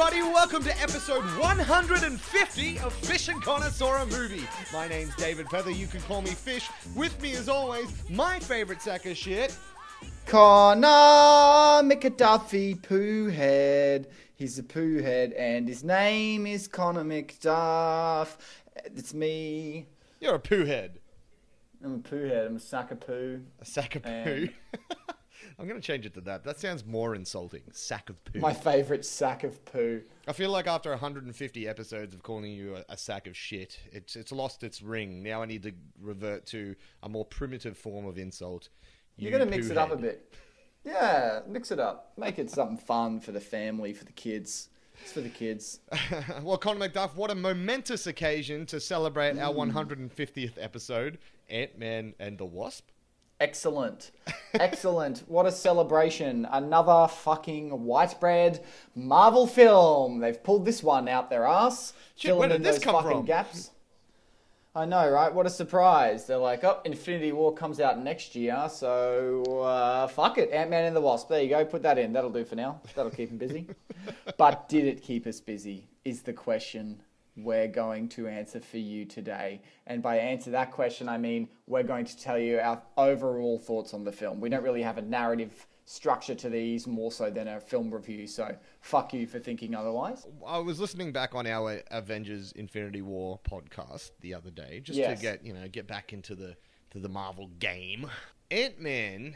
everybody. 0.00 0.32
Welcome 0.32 0.62
to 0.64 0.80
episode 0.80 1.24
150 1.38 2.78
of 2.78 2.92
Fish 2.92 3.28
and 3.28 3.42
Connor 3.42 3.68
Saw 3.70 4.02
a 4.02 4.06
Movie. 4.06 4.44
My 4.72 4.88
name's 4.88 5.14
David 5.16 5.48
Feather. 5.50 5.70
You 5.70 5.86
can 5.86 6.00
call 6.02 6.22
me 6.22 6.30
Fish. 6.30 6.68
With 6.94 7.20
me, 7.20 7.32
as 7.32 7.48
always, 7.48 7.92
my 8.08 8.38
favorite 8.38 8.80
sack 8.80 9.04
of 9.06 9.16
shit. 9.16 9.54
Connor 10.26 10.86
McDuffie 11.86 12.80
Poohead. 12.80 14.06
He's 14.36 14.58
a 14.58 14.62
poohead, 14.62 15.34
and 15.38 15.68
his 15.68 15.84
name 15.84 16.46
is 16.46 16.66
Connor 16.66 17.04
McDuff. 17.04 18.36
It's 18.84 19.12
me. 19.12 19.86
You're 20.20 20.36
a 20.36 20.40
poo 20.40 20.64
head. 20.64 20.98
I'm 21.84 21.96
a 21.96 21.98
poohead. 21.98 22.46
I'm 22.46 22.56
a 22.56 22.60
sack 22.60 22.90
of 22.90 23.00
poo. 23.00 23.42
A 23.60 23.64
sack 23.66 23.96
of 23.96 24.04
poo. 24.04 24.08
And- 24.08 24.52
I'm 25.60 25.68
going 25.68 25.80
to 25.80 25.86
change 25.86 26.06
it 26.06 26.14
to 26.14 26.20
that. 26.22 26.42
That 26.44 26.58
sounds 26.58 26.86
more 26.86 27.14
insulting. 27.14 27.62
Sack 27.72 28.08
of 28.08 28.24
poo. 28.24 28.40
My 28.40 28.54
favorite 28.54 29.04
sack 29.04 29.44
of 29.44 29.62
poo. 29.66 30.00
I 30.26 30.32
feel 30.32 30.50
like 30.50 30.66
after 30.66 30.90
150 30.90 31.68
episodes 31.68 32.14
of 32.14 32.22
calling 32.22 32.50
you 32.52 32.76
a, 32.76 32.84
a 32.94 32.96
sack 32.96 33.26
of 33.26 33.36
shit, 33.36 33.78
it's 33.92 34.16
it's 34.16 34.32
lost 34.32 34.62
its 34.64 34.80
ring. 34.82 35.22
Now 35.22 35.42
I 35.42 35.46
need 35.46 35.62
to 35.64 35.72
revert 36.00 36.46
to 36.46 36.74
a 37.02 37.08
more 37.08 37.24
primitive 37.26 37.76
form 37.76 38.06
of 38.06 38.16
insult. 38.18 38.70
You're 39.16 39.32
gonna 39.32 39.44
mix 39.46 39.68
it 39.68 39.76
up 39.76 39.92
a 39.92 39.96
bit. 39.96 40.32
Yeah, 40.82 41.40
mix 41.46 41.70
it 41.70 41.78
up. 41.78 42.12
Make 42.16 42.38
it 42.38 42.50
something 42.50 42.78
fun 42.78 43.20
for 43.20 43.32
the 43.32 43.40
family, 43.40 43.92
for 43.92 44.04
the 44.06 44.12
kids. 44.12 44.70
It's 45.02 45.12
for 45.12 45.20
the 45.20 45.28
kids. 45.28 45.80
well, 46.42 46.56
Connor 46.58 46.88
McDuff, 46.88 47.14
what 47.14 47.30
a 47.30 47.34
momentous 47.34 48.06
occasion 48.06 48.64
to 48.66 48.80
celebrate 48.80 49.38
our 49.38 49.52
Mm. 49.52 49.72
150th 49.72 50.54
episode, 50.58 51.18
Ant 51.48 51.78
Man 51.78 52.14
and 52.18 52.38
the 52.38 52.44
Wasp. 52.46 52.88
Excellent. 53.40 54.10
Excellent. 54.54 55.24
What 55.26 55.46
a 55.46 55.52
celebration. 55.52 56.46
Another 56.50 57.08
fucking 57.08 57.70
white 57.84 58.20
bread 58.20 58.62
Marvel 58.94 59.46
film. 59.46 60.18
They've 60.20 60.42
pulled 60.42 60.66
this 60.66 60.82
one 60.82 61.08
out 61.08 61.30
their 61.30 61.46
ass. 61.46 61.94
Shit, 62.16 62.28
filling 62.28 62.38
where 62.38 62.48
did 62.50 62.56
in 62.56 62.62
this 62.62 62.76
those 62.76 62.84
come 62.84 62.94
fucking 62.96 63.18
from? 63.18 63.24
gaps. 63.24 63.70
I 64.74 64.84
know, 64.84 65.10
right? 65.10 65.34
What 65.34 65.46
a 65.46 65.50
surprise. 65.50 66.26
They're 66.26 66.36
like, 66.36 66.62
oh, 66.62 66.80
Infinity 66.84 67.32
War 67.32 67.52
comes 67.52 67.80
out 67.80 67.98
next 67.98 68.36
year, 68.36 68.68
so 68.70 69.42
uh, 69.64 70.06
fuck 70.06 70.38
it. 70.38 70.50
Ant 70.52 70.70
Man 70.70 70.84
and 70.84 70.94
the 70.94 71.00
Wasp. 71.00 71.28
There 71.28 71.42
you 71.42 71.48
go. 71.48 71.64
Put 71.64 71.82
that 71.82 71.98
in. 71.98 72.12
That'll 72.12 72.30
do 72.30 72.44
for 72.44 72.54
now. 72.54 72.80
That'll 72.94 73.10
keep 73.10 73.30
them 73.30 73.38
busy. 73.38 73.66
but 74.38 74.68
did 74.68 74.84
it 74.84 75.02
keep 75.02 75.26
us 75.26 75.40
busy? 75.40 75.88
Is 76.04 76.22
the 76.22 76.32
question 76.32 77.02
we're 77.36 77.68
going 77.68 78.08
to 78.10 78.26
answer 78.28 78.60
for 78.60 78.78
you 78.78 79.04
today. 79.04 79.62
And 79.86 80.02
by 80.02 80.18
answer 80.18 80.50
that 80.52 80.70
question, 80.72 81.08
I 81.08 81.18
mean 81.18 81.48
we're 81.66 81.82
going 81.82 82.04
to 82.06 82.18
tell 82.18 82.38
you 82.38 82.58
our 82.58 82.82
overall 82.96 83.58
thoughts 83.58 83.94
on 83.94 84.04
the 84.04 84.12
film. 84.12 84.40
We 84.40 84.48
don't 84.48 84.62
really 84.62 84.82
have 84.82 84.98
a 84.98 85.02
narrative 85.02 85.66
structure 85.84 86.34
to 86.36 86.48
these 86.48 86.86
more 86.86 87.10
so 87.10 87.30
than 87.30 87.48
a 87.48 87.58
film 87.60 87.90
review, 87.92 88.26
so 88.26 88.54
fuck 88.80 89.12
you 89.12 89.26
for 89.26 89.40
thinking 89.40 89.74
otherwise. 89.74 90.24
I 90.46 90.58
was 90.58 90.78
listening 90.78 91.10
back 91.12 91.34
on 91.34 91.46
our 91.48 91.80
Avengers 91.90 92.52
Infinity 92.52 93.02
War 93.02 93.40
podcast 93.50 94.12
the 94.20 94.34
other 94.34 94.50
day, 94.50 94.80
just 94.80 94.98
Yes. 94.98 95.18
to 95.18 95.22
get 95.22 95.44
you 95.44 95.52
know 95.52 95.66
get 95.68 95.86
back 95.88 96.12
into 96.12 96.34
the 96.36 96.56
to 96.90 96.98
the 97.00 97.08
Marvel 97.08 97.48
game. 97.58 98.08
Ant 98.52 98.80
Man 98.80 99.34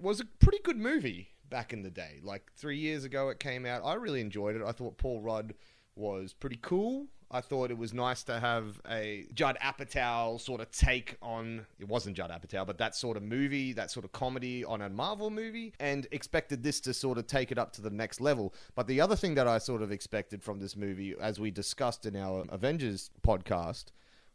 was 0.00 0.20
a 0.20 0.24
pretty 0.24 0.58
good 0.62 0.76
movie 0.76 1.30
back 1.50 1.72
in 1.72 1.82
the 1.82 1.90
day. 1.90 2.20
Like 2.22 2.52
three 2.56 2.78
years 2.78 3.04
ago, 3.04 3.28
it 3.30 3.40
came 3.40 3.66
out. 3.66 3.82
I 3.84 3.94
really 3.94 4.20
enjoyed 4.20 4.54
it. 4.54 4.62
I 4.64 4.72
thought 4.72 4.98
Paul 4.98 5.20
Rudd 5.20 5.54
was 5.98 6.32
pretty 6.32 6.58
cool. 6.62 7.08
I 7.30 7.42
thought 7.42 7.70
it 7.70 7.76
was 7.76 7.92
nice 7.92 8.22
to 8.24 8.40
have 8.40 8.80
a 8.88 9.26
Judd 9.34 9.58
Apatow 9.62 10.40
sort 10.40 10.62
of 10.62 10.70
take 10.70 11.16
on. 11.20 11.66
It 11.78 11.86
wasn't 11.86 12.16
Judd 12.16 12.30
Apatow, 12.30 12.66
but 12.66 12.78
that 12.78 12.94
sort 12.94 13.18
of 13.18 13.22
movie, 13.22 13.74
that 13.74 13.90
sort 13.90 14.06
of 14.06 14.12
comedy 14.12 14.64
on 14.64 14.80
a 14.80 14.88
Marvel 14.88 15.28
movie, 15.28 15.74
and 15.78 16.06
expected 16.10 16.62
this 16.62 16.80
to 16.80 16.94
sort 16.94 17.18
of 17.18 17.26
take 17.26 17.52
it 17.52 17.58
up 17.58 17.72
to 17.74 17.82
the 17.82 17.90
next 17.90 18.22
level. 18.22 18.54
But 18.74 18.86
the 18.86 19.02
other 19.02 19.14
thing 19.14 19.34
that 19.34 19.46
I 19.46 19.58
sort 19.58 19.82
of 19.82 19.92
expected 19.92 20.42
from 20.42 20.58
this 20.58 20.74
movie, 20.74 21.14
as 21.20 21.38
we 21.38 21.50
discussed 21.50 22.06
in 22.06 22.16
our 22.16 22.46
Avengers 22.48 23.10
podcast, 23.22 23.86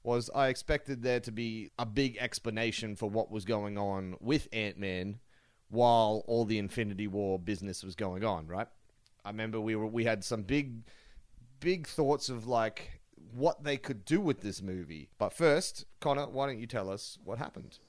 was 0.03 0.29
I 0.35 0.49
expected 0.49 1.01
there 1.01 1.21
to 1.21 1.31
be 1.31 1.71
a 1.79 1.87
big 1.87 2.17
explanation 2.17 2.95
for 2.95 3.09
what 3.09 3.31
was 3.31 3.43
going 3.43 3.77
on 3.77 4.17
with 4.19 4.47
Ant 4.53 4.77
Man 4.77 5.19
while 5.69 6.23
all 6.27 6.45
the 6.45 6.59
Infinity 6.59 7.07
War 7.07 7.39
business 7.39 7.83
was 7.83 7.95
going 7.95 8.23
on, 8.23 8.45
right? 8.45 8.67
I 9.25 9.29
remember 9.29 9.59
we 9.59 9.75
were 9.75 9.87
we 9.87 10.03
had 10.03 10.23
some 10.23 10.43
big 10.43 10.83
big 11.63 11.87
thoughts 11.87 12.27
of 12.27 12.45
like 12.45 12.99
what 13.33 13.63
they 13.63 13.77
could 13.77 14.03
do 14.05 14.19
with 14.19 14.41
this 14.41 14.61
movie. 14.61 15.09
But 15.17 15.33
first, 15.33 15.85
Connor, 16.01 16.27
why 16.27 16.47
don't 16.47 16.59
you 16.59 16.67
tell 16.67 16.89
us 16.89 17.17
what 17.23 17.39
happened? 17.39 17.79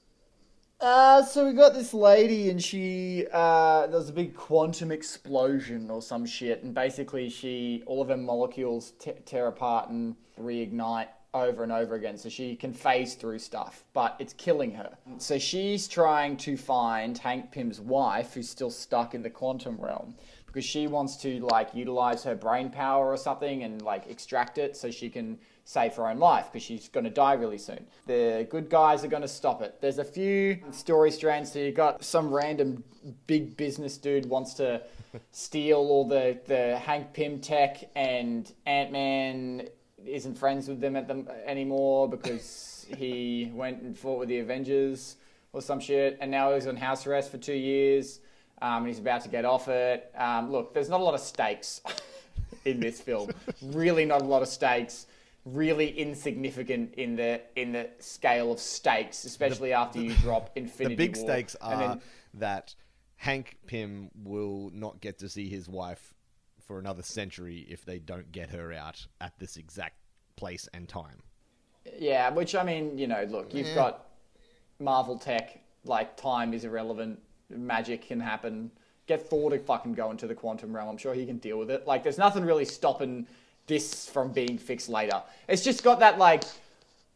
Uh, 0.79 1.23
so 1.23 1.45
we 1.45 1.53
got 1.53 1.73
this 1.73 1.93
lady, 1.93 2.49
and 2.49 2.61
she 2.63 3.25
uh, 3.31 3.87
there 3.87 3.97
was 3.97 4.09
a 4.09 4.13
big 4.13 4.35
quantum 4.35 4.91
explosion 4.91 5.89
or 5.89 6.01
some 6.01 6.25
shit, 6.25 6.63
and 6.63 6.73
basically 6.73 7.29
she 7.29 7.83
all 7.85 8.01
of 8.01 8.09
her 8.09 8.17
molecules 8.17 8.93
te- 8.99 9.13
tear 9.25 9.47
apart 9.47 9.89
and 9.89 10.15
reignite 10.39 11.07
over 11.33 11.63
and 11.63 11.71
over 11.71 11.95
again. 11.95 12.17
So 12.17 12.29
she 12.29 12.55
can 12.55 12.73
phase 12.73 13.15
through 13.15 13.39
stuff, 13.39 13.83
but 13.93 14.15
it's 14.19 14.33
killing 14.33 14.71
her. 14.71 14.97
So 15.17 15.37
she's 15.37 15.87
trying 15.87 16.37
to 16.37 16.57
find 16.57 17.17
Hank 17.17 17.51
Pym's 17.51 17.79
wife, 17.79 18.33
who's 18.33 18.49
still 18.49 18.71
stuck 18.71 19.13
in 19.13 19.21
the 19.21 19.29
quantum 19.29 19.77
realm, 19.77 20.15
because 20.55 20.65
she 20.65 20.87
wants 20.87 21.17
to 21.17 21.41
like 21.41 21.75
utilize 21.75 22.23
her 22.23 22.33
brain 22.33 22.69
power 22.69 23.11
or 23.11 23.17
something 23.17 23.63
and 23.63 23.81
like 23.81 24.07
extract 24.07 24.57
it 24.57 24.77
so 24.77 24.89
she 24.89 25.09
can 25.09 25.37
save 25.65 25.93
her 25.95 26.07
own 26.07 26.17
life 26.17 26.45
because 26.45 26.63
she's 26.63 26.87
going 26.87 27.03
to 27.03 27.09
die 27.09 27.33
really 27.33 27.57
soon. 27.57 27.85
The 28.07 28.47
good 28.49 28.69
guys 28.69 29.03
are 29.03 29.09
going 29.09 29.21
to 29.21 29.27
stop 29.27 29.61
it. 29.61 29.81
There's 29.81 29.97
a 29.97 30.03
few 30.05 30.59
story 30.71 31.11
strands. 31.11 31.51
So 31.51 31.59
you 31.59 31.73
got 31.73 32.05
some 32.05 32.33
random 32.33 32.85
big 33.27 33.57
business 33.57 33.97
dude 33.97 34.27
wants 34.27 34.53
to 34.53 34.81
steal 35.31 35.79
all 35.79 36.07
the, 36.07 36.39
the 36.45 36.77
Hank 36.77 37.11
Pym 37.11 37.41
tech, 37.41 37.89
and 37.93 38.49
Ant 38.65 38.93
Man 38.93 39.67
isn't 40.05 40.37
friends 40.37 40.69
with 40.69 40.79
them 40.79 40.95
at 40.95 41.09
them 41.09 41.27
anymore 41.45 42.07
because 42.07 42.85
he 42.95 43.51
went 43.53 43.81
and 43.81 43.97
fought 43.97 44.19
with 44.19 44.29
the 44.29 44.39
Avengers 44.39 45.17
or 45.51 45.61
some 45.61 45.81
shit, 45.81 46.17
and 46.21 46.31
now 46.31 46.53
he's 46.53 46.65
on 46.65 46.77
house 46.77 47.05
arrest 47.05 47.29
for 47.29 47.39
two 47.39 47.53
years. 47.53 48.21
Um, 48.61 48.77
and 48.83 48.87
he's 48.87 48.99
about 48.99 49.21
to 49.21 49.29
get 49.29 49.45
off 49.45 49.67
it. 49.67 50.11
Um, 50.17 50.51
look, 50.51 50.73
there's 50.73 50.89
not 50.89 51.01
a 51.01 51.03
lot 51.03 51.13
of 51.13 51.19
stakes 51.19 51.81
in 52.65 52.79
this 52.79 53.01
film. 53.01 53.29
really, 53.61 54.05
not 54.05 54.21
a 54.21 54.25
lot 54.25 54.41
of 54.41 54.47
stakes. 54.47 55.07
Really 55.45 55.89
insignificant 55.99 56.95
in 56.95 57.15
the 57.15 57.41
in 57.55 57.71
the 57.71 57.89
scale 57.99 58.51
of 58.51 58.59
stakes, 58.59 59.25
especially 59.25 59.73
after 59.73 59.99
you 60.01 60.13
drop 60.21 60.49
Infinity 60.55 60.95
The 60.95 61.07
big 61.07 61.17
War. 61.17 61.25
stakes 61.25 61.55
are 61.61 61.77
then- 61.77 62.01
that 62.35 62.73
Hank 63.17 63.57
Pym 63.67 64.09
will 64.23 64.71
not 64.73 64.99
get 65.01 65.19
to 65.19 65.29
see 65.29 65.47
his 65.47 65.69
wife 65.69 66.13
for 66.65 66.79
another 66.79 67.03
century 67.03 67.65
if 67.69 67.85
they 67.85 67.99
don't 67.99 68.31
get 68.31 68.49
her 68.49 68.73
out 68.73 69.05
at 69.21 69.37
this 69.37 69.55
exact 69.55 69.95
place 70.35 70.67
and 70.73 70.89
time. 70.89 71.21
Yeah, 71.99 72.31
which 72.31 72.55
I 72.55 72.63
mean, 72.63 72.97
you 72.97 73.05
know, 73.07 73.23
look, 73.29 73.53
you've 73.53 73.67
Yeah. 73.67 73.75
got 73.75 74.07
Marvel 74.79 75.17
tech, 75.19 75.59
like 75.83 76.17
time 76.17 76.53
is 76.55 76.65
irrelevant, 76.65 77.19
magic 77.49 78.07
can 78.07 78.19
happen. 78.19 78.71
Get 79.07 79.29
Thor 79.29 79.51
to 79.51 79.59
fucking 79.59 79.93
go 79.93 80.11
into 80.11 80.27
the 80.27 80.35
quantum 80.35 80.75
realm. 80.75 80.89
I'm 80.89 80.97
sure 80.97 81.13
he 81.13 81.25
can 81.25 81.37
deal 81.37 81.59
with 81.59 81.69
it. 81.69 81.85
Like, 81.85 82.03
there's 82.03 82.17
nothing 82.17 82.43
really 82.43 82.65
stopping 82.65 83.27
this 83.67 84.09
from 84.09 84.31
being 84.31 84.57
fixed 84.57 84.89
later. 84.89 85.21
It's 85.47 85.63
just 85.63 85.83
got 85.83 85.99
that 85.99 86.17
like. 86.17 86.43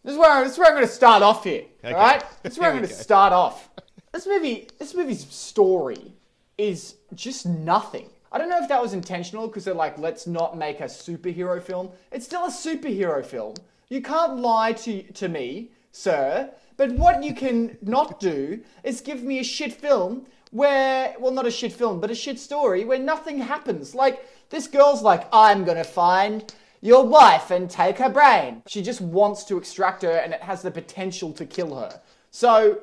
This 0.04 0.14
is 0.14 0.18
where 0.18 0.44
this 0.44 0.54
is 0.54 0.60
where 0.60 0.68
I'm 0.68 0.76
going 0.76 0.88
to 0.88 0.92
start 0.92 1.24
off 1.24 1.44
here. 1.44 1.66
Okay. 1.84 1.94
All 1.94 2.00
right, 2.00 2.24
this 2.42 2.54
is 2.54 2.60
where 2.60 2.70
I'm 2.70 2.78
going 2.78 2.88
to 2.88 2.94
start 2.94 3.34
off. 3.34 3.70
This 4.14 4.26
movie, 4.26 4.68
this 4.80 4.96
movie's 4.96 5.28
story 5.28 6.14
is 6.58 6.96
just 7.16 7.46
nothing. 7.46 8.10
I 8.32 8.38
don't 8.38 8.50
know 8.50 8.60
if 8.60 8.70
that 8.70 8.82
was 8.82 8.94
intentional 8.94 9.48
because 9.48 9.66
they're 9.66 9.74
like, 9.74 9.98
let's 9.98 10.28
not 10.28 10.58
make 10.58 10.82
a 10.82 10.86
superhero 10.86 11.62
film. 11.62 11.90
It's 12.12 12.26
still 12.26 12.46
a 12.46 12.50
superhero 12.50 13.26
film. 13.26 13.56
You 13.90 14.02
can't 14.02 14.38
lie 14.38 14.74
to, 14.74 15.02
to 15.02 15.28
me, 15.28 15.72
sir. 15.92 16.52
But 16.80 16.94
what 16.94 17.26
you 17.26 17.36
can 17.36 17.78
not 17.82 18.22
do 18.22 18.62
is 18.86 19.02
give 19.02 19.22
me 19.22 19.40
a 19.40 19.44
shit 19.44 19.74
film 19.74 20.28
where, 20.52 21.14
well, 21.20 21.34
not 21.34 21.46
a 21.46 21.52
shit 21.52 21.74
film, 21.74 22.00
but 22.00 22.10
a 22.10 22.16
shit 22.16 22.40
story 22.40 22.86
where 22.86 22.98
nothing 22.98 23.40
happens. 23.40 23.94
Like, 23.94 24.26
this 24.50 24.66
girl's 24.66 25.02
like, 25.02 25.28
I'm 25.34 25.66
gonna 25.66 25.84
find 25.84 26.54
your 26.80 27.06
wife 27.06 27.52
and 27.52 27.70
take 27.70 27.98
her 27.98 28.08
brain. 28.08 28.64
She 28.70 28.82
just 28.82 29.02
wants 29.02 29.44
to 29.46 29.58
extract 29.58 30.04
her 30.04 30.20
and 30.24 30.32
it 30.34 30.42
has 30.42 30.62
the 30.62 30.72
potential 30.72 31.34
to 31.34 31.46
kill 31.46 31.76
her. 31.76 32.00
So, 32.32 32.80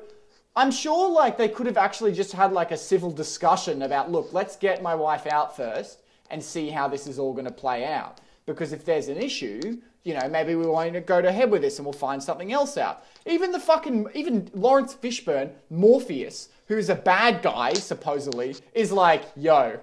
I'm 0.55 0.69
sure 0.69 1.09
like 1.09 1.39
they 1.39 1.49
could 1.49 1.65
have 1.65 1.77
actually 1.77 2.11
just 2.11 2.33
had 2.33 2.53
like 2.53 2.69
a 2.69 2.77
civil 2.77 3.09
discussion 3.09 3.81
about 3.81 4.11
look, 4.11 4.31
let's 4.31 4.57
get 4.57 4.83
my 4.83 4.93
wife 4.93 5.25
out 5.25 5.55
first 5.55 6.03
and 6.29 6.43
see 6.43 6.69
how 6.69 6.87
this 6.87 7.07
is 7.07 7.17
all 7.17 7.33
to 7.33 7.49
play 7.49 7.83
out. 7.83 8.21
Because 8.47 8.71
if 8.71 8.85
there's 8.85 9.09
an 9.09 9.17
issue, 9.17 9.79
you 10.03 10.13
know, 10.13 10.27
maybe 10.29 10.55
we 10.55 10.65
won't 10.65 11.05
go 11.05 11.21
to 11.21 11.31
head 11.31 11.51
with 11.51 11.61
this 11.61 11.77
and 11.77 11.85
we'll 11.85 11.93
find 11.93 12.23
something 12.23 12.53
else 12.53 12.77
out. 12.77 13.03
Even 13.25 13.51
the 13.51 13.59
fucking 13.59 14.07
even 14.15 14.49
Laurence 14.55 14.95
Fishburne, 14.95 15.51
Morpheus, 15.69 16.47
who's 16.67 16.89
a 16.89 16.95
bad 16.95 17.41
guy 17.41 17.73
supposedly, 17.73 18.55
is 18.73 18.91
like, 18.91 19.23
yo, 19.35 19.79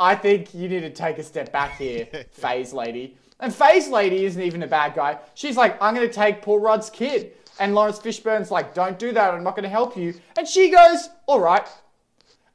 I 0.00 0.14
think 0.14 0.54
you 0.54 0.68
need 0.68 0.80
to 0.80 0.90
take 0.90 1.18
a 1.18 1.22
step 1.22 1.52
back 1.52 1.76
here, 1.76 2.08
Phase 2.32 2.72
Lady. 2.72 3.16
And 3.38 3.54
Phase 3.54 3.88
Lady 3.88 4.24
isn't 4.24 4.40
even 4.40 4.62
a 4.62 4.66
bad 4.66 4.94
guy. 4.94 5.18
She's 5.34 5.56
like, 5.56 5.80
I'm 5.82 5.94
going 5.94 6.08
to 6.08 6.12
take 6.12 6.40
Paul 6.40 6.60
Rudd's 6.60 6.88
kid. 6.88 7.32
And 7.60 7.74
Laurence 7.74 7.98
Fishburne's 7.98 8.50
like, 8.50 8.72
don't 8.72 8.98
do 8.98 9.12
that. 9.12 9.34
I'm 9.34 9.44
not 9.44 9.56
going 9.56 9.64
to 9.64 9.68
help 9.68 9.94
you. 9.94 10.14
And 10.38 10.48
she 10.48 10.70
goes, 10.70 11.10
all 11.26 11.40
right. 11.40 11.68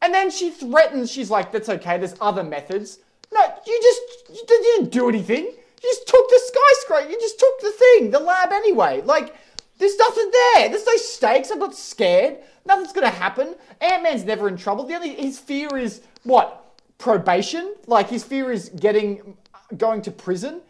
And 0.01 0.11
then 0.11 0.31
she 0.31 0.49
threatens, 0.49 1.11
she's 1.11 1.29
like, 1.29 1.51
that's 1.51 1.69
okay. 1.69 1.99
There's 1.99 2.15
other 2.19 2.43
methods. 2.43 2.99
No, 3.33 3.41
you 3.65 3.79
just 3.81 4.01
you 4.29 4.43
didn't 4.47 4.91
do 4.91 5.09
anything. 5.09 5.45
You 5.45 5.83
just 5.83 6.07
took 6.07 6.27
the 6.29 6.41
skyscraper. 6.43 7.09
You 7.09 7.19
just 7.19 7.39
took 7.39 7.59
the 7.61 7.71
thing, 7.71 8.11
the 8.11 8.19
lab 8.19 8.51
anyway. 8.51 9.01
Like, 9.01 9.35
there's 9.77 9.97
nothing 9.97 10.31
there. 10.31 10.69
There's 10.69 10.85
no 10.85 10.97
stakes. 10.97 11.51
I'm 11.51 11.59
not 11.59 11.75
scared. 11.75 12.37
Nothing's 12.65 12.93
gonna 12.93 13.09
happen. 13.09 13.55
Ant 13.81 14.03
Man's 14.03 14.23
never 14.23 14.47
in 14.47 14.57
trouble. 14.57 14.85
The 14.85 14.95
only 14.95 15.15
his 15.15 15.39
fear 15.39 15.77
is 15.77 16.01
what 16.23 16.79
probation. 16.97 17.75
Like 17.85 18.09
his 18.09 18.23
fear 18.23 18.51
is 18.51 18.69
getting 18.69 19.37
going 19.77 20.01
to 20.03 20.11
prison. 20.11 20.61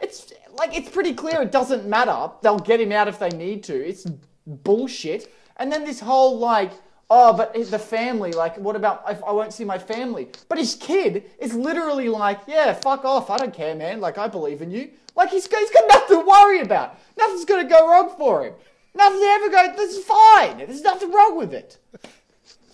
It's 0.00 0.32
like 0.58 0.76
it's 0.76 0.90
pretty 0.90 1.14
clear 1.14 1.42
it 1.42 1.52
doesn't 1.52 1.86
matter. 1.86 2.32
They'll 2.42 2.58
get 2.58 2.80
him 2.80 2.92
out 2.92 3.08
if 3.08 3.18
they 3.18 3.30
need 3.30 3.62
to. 3.64 3.74
It's 3.74 4.06
bullshit. 4.46 5.32
And 5.56 5.72
then 5.72 5.84
this 5.84 6.00
whole 6.00 6.38
like, 6.38 6.72
oh, 7.10 7.32
but 7.32 7.54
the 7.54 7.78
family, 7.78 8.32
like, 8.32 8.56
what 8.58 8.76
about 8.76 9.04
if 9.08 9.22
I 9.24 9.32
won't 9.32 9.52
see 9.52 9.64
my 9.64 9.78
family? 9.78 10.28
But 10.48 10.58
his 10.58 10.74
kid 10.74 11.30
is 11.38 11.54
literally 11.54 12.08
like, 12.08 12.40
yeah, 12.46 12.72
fuck 12.72 13.04
off. 13.04 13.30
I 13.30 13.38
don't 13.38 13.54
care, 13.54 13.74
man. 13.74 14.00
Like, 14.00 14.18
I 14.18 14.28
believe 14.28 14.62
in 14.62 14.70
you. 14.70 14.90
Like, 15.14 15.30
he's, 15.30 15.46
he's 15.46 15.70
got 15.70 15.84
nothing 15.88 16.20
to 16.20 16.26
worry 16.26 16.60
about. 16.60 16.98
Nothing's 17.16 17.44
going 17.44 17.64
to 17.64 17.70
go 17.70 17.88
wrong 17.88 18.14
for 18.16 18.44
him. 18.44 18.54
Nothing 18.94 19.22
ever 19.22 19.48
go, 19.50 19.76
this 19.76 19.96
is 19.96 20.04
fine. 20.04 20.58
There's 20.58 20.82
nothing 20.82 21.12
wrong 21.12 21.36
with 21.36 21.52
it. 21.52 21.78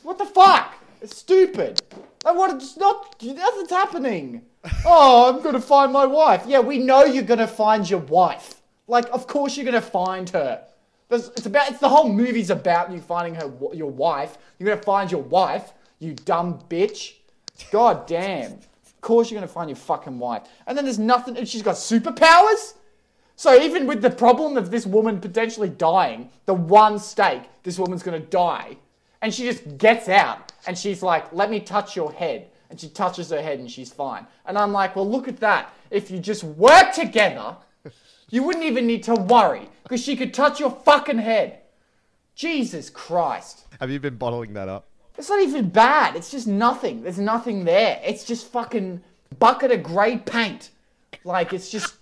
What 0.02 0.18
the 0.18 0.24
fuck? 0.24 0.74
It's 1.00 1.16
stupid. 1.16 1.82
Like, 2.24 2.36
what? 2.36 2.54
It's 2.54 2.76
not, 2.76 3.16
nothing's 3.22 3.70
happening. 3.70 4.42
Oh, 4.84 5.28
I'm 5.28 5.42
going 5.42 5.54
to 5.54 5.60
find 5.60 5.92
my 5.92 6.06
wife. 6.06 6.44
Yeah, 6.46 6.60
we 6.60 6.78
know 6.78 7.04
you're 7.04 7.24
going 7.24 7.40
to 7.40 7.48
find 7.48 7.88
your 7.88 8.00
wife. 8.00 8.62
Like, 8.86 9.06
of 9.12 9.26
course 9.26 9.56
you're 9.56 9.64
going 9.64 9.74
to 9.74 9.80
find 9.80 10.30
her. 10.30 10.64
It's 11.12 11.46
about. 11.46 11.70
It's 11.70 11.80
the 11.80 11.88
whole 11.88 12.08
movie's 12.08 12.50
about 12.50 12.90
you 12.90 13.00
finding 13.00 13.34
her, 13.34 13.52
your 13.72 13.90
wife. 13.90 14.38
You're 14.58 14.68
gonna 14.70 14.82
find 14.82 15.10
your 15.10 15.22
wife, 15.22 15.72
you 15.98 16.14
dumb 16.14 16.60
bitch. 16.68 17.14
God 17.70 18.06
damn. 18.06 18.52
Of 18.52 19.00
course 19.00 19.30
you're 19.30 19.40
gonna 19.40 19.48
find 19.52 19.68
your 19.68 19.76
fucking 19.76 20.18
wife. 20.18 20.42
And 20.66 20.76
then 20.76 20.84
there's 20.84 20.98
nothing. 20.98 21.36
And 21.36 21.48
she's 21.48 21.62
got 21.62 21.76
superpowers. 21.76 22.74
So 23.36 23.60
even 23.60 23.86
with 23.86 24.02
the 24.02 24.10
problem 24.10 24.56
of 24.56 24.70
this 24.70 24.86
woman 24.86 25.20
potentially 25.20 25.68
dying, 25.68 26.30
the 26.46 26.54
one 26.54 26.98
stake, 26.98 27.42
this 27.62 27.78
woman's 27.78 28.02
gonna 28.02 28.20
die, 28.20 28.76
and 29.20 29.32
she 29.34 29.44
just 29.44 29.78
gets 29.78 30.08
out 30.08 30.52
and 30.66 30.78
she's 30.78 31.02
like, 31.02 31.32
"Let 31.32 31.50
me 31.50 31.60
touch 31.60 31.96
your 31.96 32.12
head." 32.12 32.48
And 32.70 32.80
she 32.80 32.88
touches 32.88 33.28
her 33.28 33.42
head 33.42 33.58
and 33.58 33.70
she's 33.70 33.92
fine. 33.92 34.26
And 34.46 34.56
I'm 34.56 34.72
like, 34.72 34.96
well, 34.96 35.06
look 35.06 35.28
at 35.28 35.36
that. 35.40 35.74
If 35.90 36.10
you 36.10 36.18
just 36.18 36.42
work 36.42 36.94
together, 36.94 37.54
you 38.32 38.42
wouldn't 38.42 38.64
even 38.64 38.86
need 38.86 39.02
to 39.04 39.14
worry 39.14 39.68
because 39.82 40.02
she 40.02 40.16
could 40.16 40.32
touch 40.32 40.58
your 40.58 40.70
fucking 40.70 41.18
head. 41.18 41.60
Jesus 42.34 42.88
Christ. 42.88 43.66
Have 43.78 43.90
you 43.90 44.00
been 44.00 44.16
bottling 44.16 44.54
that 44.54 44.68
up? 44.68 44.86
It's 45.18 45.28
not 45.28 45.42
even 45.42 45.68
bad. 45.68 46.16
It's 46.16 46.30
just 46.30 46.46
nothing. 46.46 47.02
There's 47.02 47.18
nothing 47.18 47.66
there. 47.66 48.00
It's 48.02 48.24
just 48.24 48.50
fucking 48.50 49.02
bucket 49.38 49.70
of 49.70 49.82
grey 49.82 50.16
paint. 50.16 50.70
Like 51.24 51.52
it's 51.52 51.70
just 51.70 51.96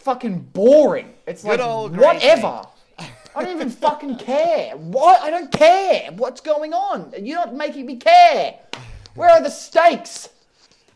fucking 0.00 0.40
boring. 0.52 1.14
It's 1.28 1.44
like 1.44 1.60
whatever. 1.60 2.62
I 2.98 3.42
don't 3.42 3.54
even 3.54 3.70
fucking 3.70 4.18
care. 4.18 4.76
What? 4.76 5.22
I 5.22 5.30
don't 5.30 5.52
care. 5.52 6.10
What's 6.16 6.40
going 6.40 6.72
on? 6.72 7.14
You're 7.20 7.38
not 7.38 7.54
making 7.54 7.86
me 7.86 7.96
care. 7.96 8.58
Where 9.14 9.30
are 9.30 9.40
the 9.40 9.50
stakes? 9.50 10.28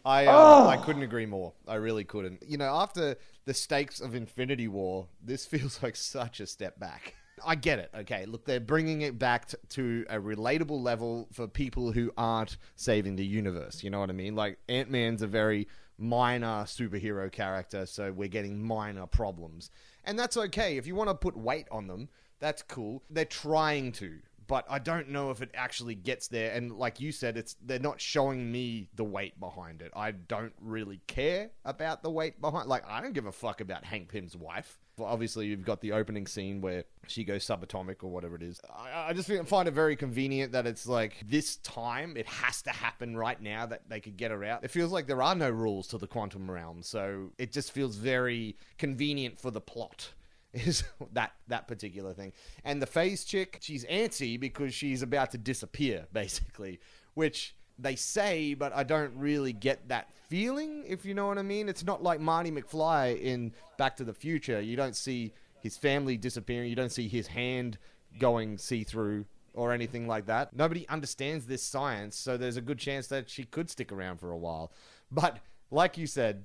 I 0.05 0.27
um, 0.27 0.67
I 0.67 0.77
couldn't 0.77 1.03
agree 1.03 1.27
more. 1.27 1.53
I 1.69 1.75
really 1.75 2.05
couldn't. 2.05 2.43
You 2.47 2.59
know, 2.59 2.75
after 2.75 3.17
the 3.49 3.55
stakes 3.55 3.99
of 4.03 4.15
Infinity 4.15 4.69
War, 4.69 5.07
this 5.25 5.47
feels 5.47 5.83
like 5.83 5.97
such 5.97 6.39
a 6.39 6.47
step 6.47 6.79
back. 6.79 7.15
I 7.43 7.55
get 7.55 7.79
it. 7.79 7.91
Okay, 7.95 8.27
look, 8.27 8.45
they're 8.45 8.61
bringing 8.61 9.01
it 9.01 9.19
back 9.19 9.47
to, 9.47 9.59
to 9.71 10.05
a 10.11 10.17
relatable 10.17 10.83
level 10.83 11.29
for 11.33 11.49
people 11.49 11.93
who 11.93 12.13
aren't 12.19 12.59
saving 12.77 13.17
the 13.17 13.25
universe. 13.25 13.83
You 13.83 13.89
know 13.89 14.01
what 14.01 14.11
I 14.11 14.13
mean? 14.13 14.37
Like 14.37 14.59
Ant 14.69 14.91
Man's 14.91 15.23
a 15.23 15.27
very 15.27 15.67
minor 15.97 16.65
superhero 16.65 17.33
character, 17.33 17.87
so 17.87 18.13
we're 18.13 18.29
getting 18.29 18.63
minor 18.63 19.07
problems, 19.07 19.71
and 20.05 20.19
that's 20.19 20.37
okay. 20.37 20.77
If 20.77 20.87
you 20.87 20.95
want 20.95 21.09
to 21.09 21.15
put 21.15 21.35
weight 21.35 21.69
on 21.71 21.87
them, 21.87 22.11
that's 22.41 22.63
cool. 22.63 23.03
They're 23.09 23.25
trying 23.25 23.93
to 23.93 24.19
but 24.49 24.65
I 24.69 24.79
don't 24.79 25.11
know 25.11 25.31
if 25.31 25.43
it 25.43 25.51
actually 25.55 25.95
gets 25.95 26.27
there. 26.27 26.53
And 26.53 26.77
like 26.77 27.01
you 27.01 27.13
said, 27.13 27.37
it's 27.37 27.55
they're 27.65 27.79
not 27.79 28.01
showing 28.01 28.51
me 28.51 28.89
the 28.97 29.05
weight 29.05 29.39
behind 29.39 29.83
it. 29.83 29.93
I 29.95 30.13
don't 30.13 30.55
really 30.61 31.01
care 31.07 31.51
about 31.65 32.03
the 32.03 32.11
weight 32.11 32.41
behind. 32.41 32.69
Like 32.69 32.85
I 32.89 33.01
don't 33.01 33.13
give 33.13 33.27
a 33.27 33.33
fuck 33.33 33.61
about 33.61 33.85
Hank 33.85 34.09
Pym's 34.09 34.37
wife. 34.37 34.81
Well, 34.97 35.09
obviously, 35.09 35.47
you've 35.47 35.65
got 35.65 35.81
the 35.81 35.93
opening 35.93 36.27
scene 36.27 36.61
where 36.61 36.83
she 37.07 37.23
goes 37.23 37.47
subatomic 37.47 38.03
or 38.03 38.11
whatever 38.11 38.35
it 38.35 38.43
is. 38.43 38.61
I, 38.69 39.11
I 39.11 39.13
just 39.13 39.31
find 39.47 39.69
it 39.69 39.71
very 39.71 39.95
convenient 39.95 40.53
that 40.53 40.67
it's 40.67 40.89
like 40.89 41.23
this 41.25 41.57
time 41.59 42.17
it 42.17 42.27
has 42.27 42.63
to 42.63 42.71
happen 42.71 43.17
right 43.17 43.41
now 43.41 43.67
that 43.67 43.83
they 43.89 44.01
could 44.01 44.17
get 44.17 44.33
her 44.33 44.43
out. 44.43 44.65
It 44.65 44.73
feels 44.73 44.91
like 44.91 45.07
there 45.07 45.23
are 45.23 45.37
no 45.37 45.51
rules 45.51 45.87
to 45.89 45.99
the 45.99 46.09
quantum 46.09 46.51
realm, 46.51 46.83
so 46.83 47.31
it 47.39 47.53
just 47.53 47.71
feels 47.71 47.95
very 47.97 48.57
convenient 48.77 49.39
for 49.39 49.53
the 49.53 49.61
plot 49.61 50.15
is 50.55 50.85
that 51.13 51.33
that 51.49 51.69
particular 51.69 52.15
thing. 52.15 52.33
And 52.65 52.81
the 52.81 52.87
phase 52.87 53.25
chick, 53.25 53.59
she's 53.61 53.85
antsy 53.85 54.39
because 54.39 54.73
she's 54.75 55.03
about 55.03 55.31
to 55.33 55.39
disappear, 55.39 56.07
basically, 56.13 56.81
which 57.15 57.55
they 57.79 57.95
say, 57.97 58.55
but 58.55 58.75
I 58.75 58.83
don't 58.83 59.13
really 59.15 59.53
get 59.53 59.89
that 59.89 60.11
feeling, 60.29 60.85
if 60.87 61.05
you 61.05 61.15
know 61.15 61.27
what 61.27 61.39
I 61.39 61.43
mean. 61.43 61.69
It's 61.69 61.85
not 61.85 62.03
like 62.03 62.21
Marty 62.21 62.51
McFly 62.51 63.21
in 63.21 63.53
Back 63.77 63.97
to 63.97 64.05
the 64.05 64.15
Future. 64.15 64.61
You 64.61 64.77
don't 64.77 64.97
see 64.97 65.33
his 65.61 65.77
family 65.77 66.17
disappearing, 66.17 66.71
you 66.71 66.77
don't 66.77 66.93
see 66.93 67.09
his 67.09 67.27
hand 67.27 67.79
going 68.19 68.59
see 68.59 68.85
through 68.85 69.27
or 69.55 69.73
anything 69.73 70.07
like 70.07 70.27
that. 70.27 70.55
Nobody 70.55 70.89
understands 70.89 71.47
this 71.47 71.63
science, 71.63 72.17
so 72.17 72.37
there's 72.37 72.57
a 72.57 72.61
good 72.61 72.79
chance 72.79 73.09
that 73.09 73.29
she 73.29 73.45
could 73.45 73.69
stick 73.69 73.93
around 73.93 74.19
for 74.19 74.31
a 74.31 74.39
while. 74.39 74.73
But 75.11 75.39
like 75.71 75.99
you 75.99 76.07
said, 76.07 76.45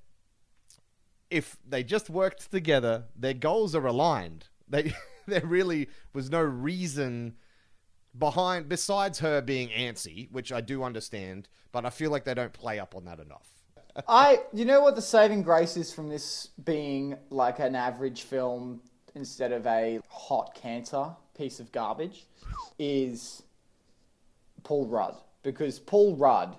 if 1.33 1.57
they 1.67 1.83
just 1.83 2.11
worked 2.11 2.51
together, 2.51 3.05
their 3.15 3.33
goals 3.33 3.73
are 3.73 3.87
aligned. 3.87 4.45
They 4.69 4.93
there 5.27 5.45
really 5.45 5.89
was 6.13 6.29
no 6.29 6.41
reason 6.41 7.33
behind 8.17 8.69
besides 8.69 9.19
her 9.19 9.41
being 9.41 9.69
antsy, 9.69 10.31
which 10.31 10.51
I 10.51 10.61
do 10.61 10.83
understand, 10.83 11.49
but 11.71 11.85
I 11.85 11.89
feel 11.89 12.11
like 12.11 12.23
they 12.23 12.35
don't 12.35 12.53
play 12.53 12.79
up 12.79 12.95
on 12.95 13.05
that 13.05 13.19
enough. 13.19 13.47
I 14.07 14.41
you 14.53 14.63
know 14.63 14.81
what 14.81 14.95
the 14.95 15.01
saving 15.01 15.41
grace 15.41 15.75
is 15.75 15.91
from 15.91 16.07
this 16.07 16.49
being 16.63 17.17
like 17.31 17.57
an 17.59 17.75
average 17.75 18.21
film 18.21 18.81
instead 19.15 19.51
of 19.51 19.65
a 19.65 19.99
hot 20.07 20.53
cancer 20.53 21.15
piece 21.35 21.59
of 21.59 21.71
garbage 21.71 22.27
is 22.77 23.41
Paul 24.63 24.85
Rudd 24.85 25.15
because 25.41 25.79
Paul 25.79 26.15
Rudd 26.15 26.55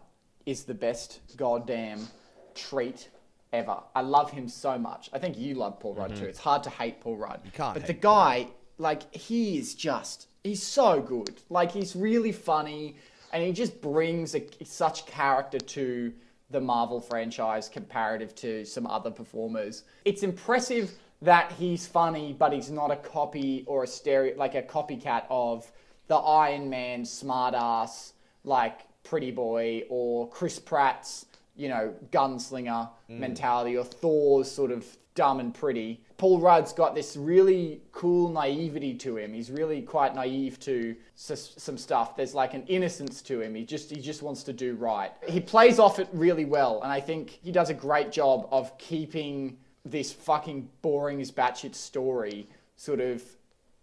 is 0.46 0.64
the 0.64 0.74
best 0.74 1.20
goddamn 1.36 2.08
treat 2.54 3.08
ever. 3.54 3.78
I 3.94 4.02
love 4.02 4.30
him 4.30 4.48
so 4.48 4.78
much. 4.78 5.10
I 5.12 5.18
think 5.18 5.38
you 5.38 5.54
love 5.54 5.80
Paul 5.80 5.94
Rudd 5.94 6.12
mm-hmm. 6.12 6.20
too. 6.20 6.28
It's 6.28 6.38
hard 6.38 6.62
to 6.64 6.70
hate 6.70 7.00
Paul 7.00 7.16
Rudd. 7.16 7.40
You 7.44 7.50
can't. 7.50 7.74
But 7.74 7.86
the 7.86 7.92
guy, 7.92 8.48
like, 8.78 9.14
he 9.14 9.58
is 9.58 9.74
just, 9.74 10.28
he's 10.42 10.62
so 10.62 11.00
good. 11.00 11.40
Like, 11.50 11.70
he's 11.70 11.96
really 11.96 12.32
funny 12.32 12.96
and 13.32 13.42
he 13.42 13.52
just 13.52 13.80
brings 13.80 14.34
a, 14.34 14.46
such 14.64 15.06
character 15.06 15.58
to 15.58 16.12
the 16.50 16.60
Marvel 16.60 17.00
franchise 17.00 17.68
comparative 17.68 18.34
to 18.36 18.64
some 18.64 18.86
other 18.86 19.10
performers. 19.10 19.84
It's 20.04 20.22
impressive 20.22 20.92
that 21.22 21.52
he's 21.52 21.86
funny, 21.86 22.34
but 22.38 22.52
he's 22.52 22.70
not 22.70 22.90
a 22.90 22.96
copy 22.96 23.64
or 23.66 23.84
a 23.84 23.86
stereo, 23.86 24.36
like 24.36 24.54
a 24.54 24.62
copycat 24.62 25.24
of 25.30 25.70
the 26.06 26.16
Iron 26.16 26.68
Man 26.68 27.02
smartass, 27.02 28.12
like 28.44 28.80
Pretty 29.02 29.30
Boy 29.30 29.84
or 29.88 30.28
Chris 30.28 30.58
Pratt's 30.58 31.26
you 31.56 31.68
know, 31.68 31.94
gunslinger 32.10 32.88
mm. 33.10 33.18
mentality 33.18 33.76
or 33.76 33.84
Thor's 33.84 34.50
sort 34.50 34.70
of 34.70 34.84
dumb 35.14 35.40
and 35.40 35.54
pretty. 35.54 36.02
Paul 36.16 36.40
Rudd's 36.40 36.72
got 36.72 36.94
this 36.94 37.16
really 37.16 37.82
cool 37.92 38.30
naivety 38.30 38.94
to 38.94 39.16
him. 39.16 39.32
He's 39.32 39.50
really 39.50 39.82
quite 39.82 40.14
naive 40.14 40.58
to 40.60 40.96
some 41.14 41.78
stuff. 41.78 42.16
There's 42.16 42.34
like 42.34 42.54
an 42.54 42.64
innocence 42.66 43.22
to 43.22 43.40
him. 43.40 43.54
He 43.54 43.64
just 43.64 43.90
he 43.90 44.00
just 44.00 44.22
wants 44.22 44.42
to 44.44 44.52
do 44.52 44.74
right. 44.74 45.12
He 45.28 45.40
plays 45.40 45.78
off 45.78 45.98
it 45.98 46.08
really 46.12 46.44
well, 46.44 46.82
and 46.82 46.92
I 46.92 47.00
think 47.00 47.38
he 47.42 47.52
does 47.52 47.70
a 47.70 47.74
great 47.74 48.10
job 48.10 48.48
of 48.50 48.76
keeping 48.78 49.56
this 49.84 50.12
fucking 50.12 50.68
boring 50.82 51.20
as 51.20 51.30
batshit 51.30 51.74
story 51.74 52.48
sort 52.76 53.00
of 53.00 53.22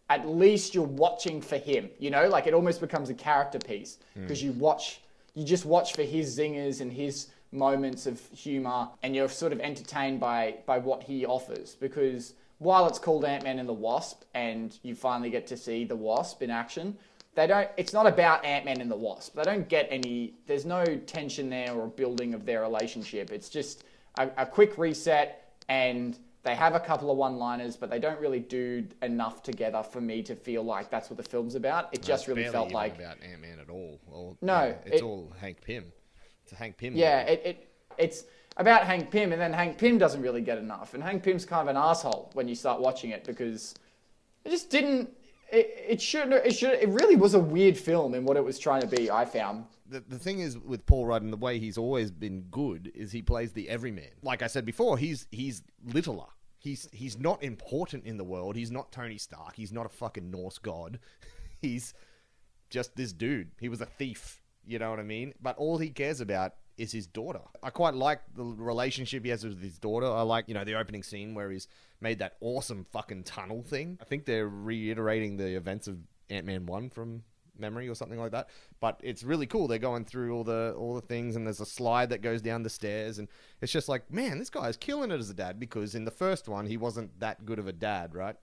at 0.09 0.27
least 0.27 0.75
you're 0.75 0.83
watching 0.83 1.41
for 1.41 1.57
him. 1.57 1.89
You 1.99 2.09
know, 2.09 2.27
like 2.27 2.47
it 2.47 2.53
almost 2.53 2.81
becomes 2.81 3.09
a 3.09 3.13
character 3.13 3.59
piece 3.59 3.97
because 4.15 4.41
mm. 4.41 4.45
you 4.45 4.51
watch 4.53 5.01
you 5.33 5.45
just 5.45 5.65
watch 5.65 5.93
for 5.93 6.03
his 6.03 6.37
zingers 6.37 6.81
and 6.81 6.91
his 6.91 7.27
moments 7.51 8.05
of 8.05 8.22
humor 8.29 8.88
and 9.03 9.15
you're 9.15 9.29
sort 9.29 9.51
of 9.51 9.60
entertained 9.60 10.20
by 10.20 10.55
by 10.65 10.77
what 10.77 11.03
he 11.03 11.25
offers 11.25 11.75
because 11.75 12.34
while 12.60 12.88
it's 12.88 13.00
called 13.00 13.25
Ant-Man 13.25 13.60
and 13.60 13.67
the 13.67 13.74
Wasp 13.74 14.24
and 14.34 14.77
you 14.84 14.96
finally 14.96 15.29
get 15.29 15.48
to 15.48 15.58
see 15.58 15.84
the 15.84 15.96
Wasp 15.96 16.41
in 16.41 16.50
action 16.50 16.98
they 17.36 17.48
don't 17.48 17.70
it's 17.75 17.91
not 17.91 18.08
about 18.08 18.43
Ant-Man 18.46 18.79
and 18.79 18.89
the 18.89 18.96
Wasp 18.96 19.36
they 19.36 19.43
don't 19.43 19.67
get 19.67 19.88
any 19.91 20.34
there's 20.48 20.65
no 20.65 20.86
tension 21.05 21.50
there 21.50 21.74
or 21.74 21.88
building 21.88 22.34
of 22.34 22.46
their 22.46 22.62
relationship 22.62 23.31
it's 23.31 23.50
just 23.50 23.84
a, 24.17 24.29
a 24.38 24.46
quick 24.46 24.77
reset 24.77 25.53
and 25.67 26.17
they 26.43 26.55
have 26.55 26.74
a 26.74 26.79
couple 26.79 27.12
of 27.12 27.17
one-liners, 27.17 27.75
but 27.75 27.91
they 27.91 28.00
don't 28.00 28.20
really 28.20 28.39
do 28.39 28.84
enough 29.03 29.43
together 29.43 29.84
for 29.84 30.01
me 30.01 30.24
to 30.24 30.36
feel 30.36 30.63
like 30.63 30.89
that's 30.89 31.08
what 31.08 31.17
the 31.17 31.24
film's 31.24 31.53
about. 31.53 31.89
It 31.91 32.01
just 32.01 32.27
really 32.27 32.46
felt 32.46 32.72
like 32.72 32.96
about 32.96 33.17
Ant 33.22 33.41
Man 33.41 33.60
at 33.60 33.70
all. 33.70 34.38
no, 34.41 34.75
it's 34.84 34.98
it, 34.98 35.03
all 35.03 35.31
Hank 35.39 35.62
Pym 35.62 35.86
to 36.51 36.55
Hank 36.55 36.77
Pym. 36.77 36.96
Yeah, 36.96 37.22
it, 37.22 37.41
it 37.43 37.70
It's 37.98 38.24
about 38.58 38.84
Hank 38.84 39.10
Pym, 39.12 39.31
and 39.31 39.41
then 39.41 39.51
Hank 39.51 39.77
Pym 39.77 39.98
doesn't 39.98 40.22
really 40.22 40.41
get 40.41 40.58
enough. 40.58 40.93
And 40.93 41.01
Hank 41.03 41.24
Pym's 41.24 41.46
kind 41.46 41.67
of 41.67 41.75
an 41.75 41.81
asshole 41.81 42.29
when 42.34 42.48
you 42.48 42.55
start 42.55 42.79
watching 42.79 43.10
it 43.10 43.24
because 43.24 43.74
it 44.46 44.50
just 44.50 44.70
didn't. 44.70 45.10
It, 45.51 45.74
it 45.88 46.01
should. 46.01 46.31
It 46.31 46.53
should. 46.53 46.74
It 46.74 46.89
really 46.89 47.15
was 47.15 47.34
a 47.34 47.39
weird 47.39 47.77
film 47.77 48.13
in 48.13 48.24
what 48.24 48.38
it 48.38 48.43
was 48.43 48.60
trying 48.60 48.81
to 48.81 48.88
be. 48.88 49.10
I 49.12 49.25
found. 49.25 49.65
the, 49.89 50.00
the 50.00 50.20
thing 50.20 50.39
is 50.39 50.58
with 50.58 50.86
Paul 50.86 51.05
Rudd 51.05 51.22
and 51.22 51.31
the 51.34 51.38
way 51.38 51.60
he's 51.60 51.77
always 51.77 52.12
been 52.12 52.41
good 52.51 52.91
is 52.96 53.12
he 53.12 53.22
plays 53.22 53.51
the 53.51 53.70
everyman. 53.70 54.12
Like 54.24 54.41
I 54.41 54.48
said 54.48 54.65
before, 54.65 54.98
he's 54.98 55.27
he's 55.31 55.63
littler. 55.86 56.27
He's 56.58 56.88
he's 56.91 57.17
not 57.20 57.43
important 57.43 58.05
in 58.05 58.17
the 58.17 58.24
world. 58.24 58.55
He's 58.55 58.72
not 58.72 58.91
Tony 58.91 59.17
Stark. 59.17 59.55
He's 59.55 59.72
not 59.72 59.86
a 59.86 59.89
fucking 59.89 60.29
Norse 60.29 60.58
god. 60.58 61.00
he's 61.62 61.93
just 62.70 62.96
this 62.96 63.12
dude. 63.13 63.51
He 63.60 63.70
was 63.70 63.81
a 63.81 63.86
thief. 63.86 64.40
You 64.65 64.80
know 64.80 64.89
what 64.89 65.00
I 65.00 65.03
mean? 65.03 65.34
But 65.41 65.58
all 65.58 65.77
he 65.77 65.89
cares 65.89 66.22
about 66.22 66.53
is 66.77 66.91
his 66.91 67.08
daughter. 67.08 67.41
I 67.62 67.70
quite 67.70 67.94
like 67.94 68.22
the 68.36 68.44
relationship 68.44 69.24
he 69.24 69.30
has 69.30 69.44
with 69.44 69.62
his 69.62 69.77
daughter. 69.77 70.08
I 70.08 70.22
like, 70.22 70.48
you 70.48 70.53
know, 70.53 70.63
the 70.63 70.75
opening 70.75 71.03
scene 71.03 71.34
where 71.34 71.51
he's 71.51 71.68
made 72.00 72.20
that 72.20 72.38
awesome 72.41 72.86
fucking 72.91 73.24
tunnel 73.24 73.62
thing. 73.62 73.98
I 74.01 74.06
think 74.06 74.25
they're 74.25 74.48
reiterating 74.48 75.38
the 75.38 75.56
events 75.56 75.88
of 75.88 75.98
Ant 76.30 76.46
Man 76.46 76.65
1 76.65 76.89
from 76.89 77.24
memory 77.58 77.88
or 77.88 77.96
something 77.96 78.20
like 78.20 78.32
that. 78.32 78.50
But 78.80 79.00
it's 79.03 79.24
really 79.24 79.46
cool. 79.46 79.68
They're 79.68 79.77
going 79.77 80.06
through 80.06 80.34
all 80.36 80.44
the 80.44 80.74
all 80.77 80.96
the 80.96 81.01
things 81.01 81.36
and 81.36 81.46
there's 81.46 81.62
a 81.62 81.65
slide 81.65 82.10
that 82.10 82.22
goes 82.22 82.41
down 82.41 82.63
the 82.63 82.70
stairs 82.70 83.20
and 83.20 83.27
it's 83.62 83.72
just 83.72 83.88
like, 83.88 84.12
man, 84.12 84.39
this 84.39 84.50
guy's 84.50 84.75
killing 84.77 85.12
it 85.12 85.20
as 85.20 85.30
a 85.30 85.34
dad 85.34 85.60
because 85.60 85.96
in 85.96 86.06
the 86.06 86.12
first 86.12 86.50
one 86.50 86.65
he 86.65 86.77
wasn't 86.77 87.20
that 87.20 87.46
good 87.46 87.60
of 87.60 87.68
a 87.68 87.74
dad, 87.74 88.15
right? 88.15 88.36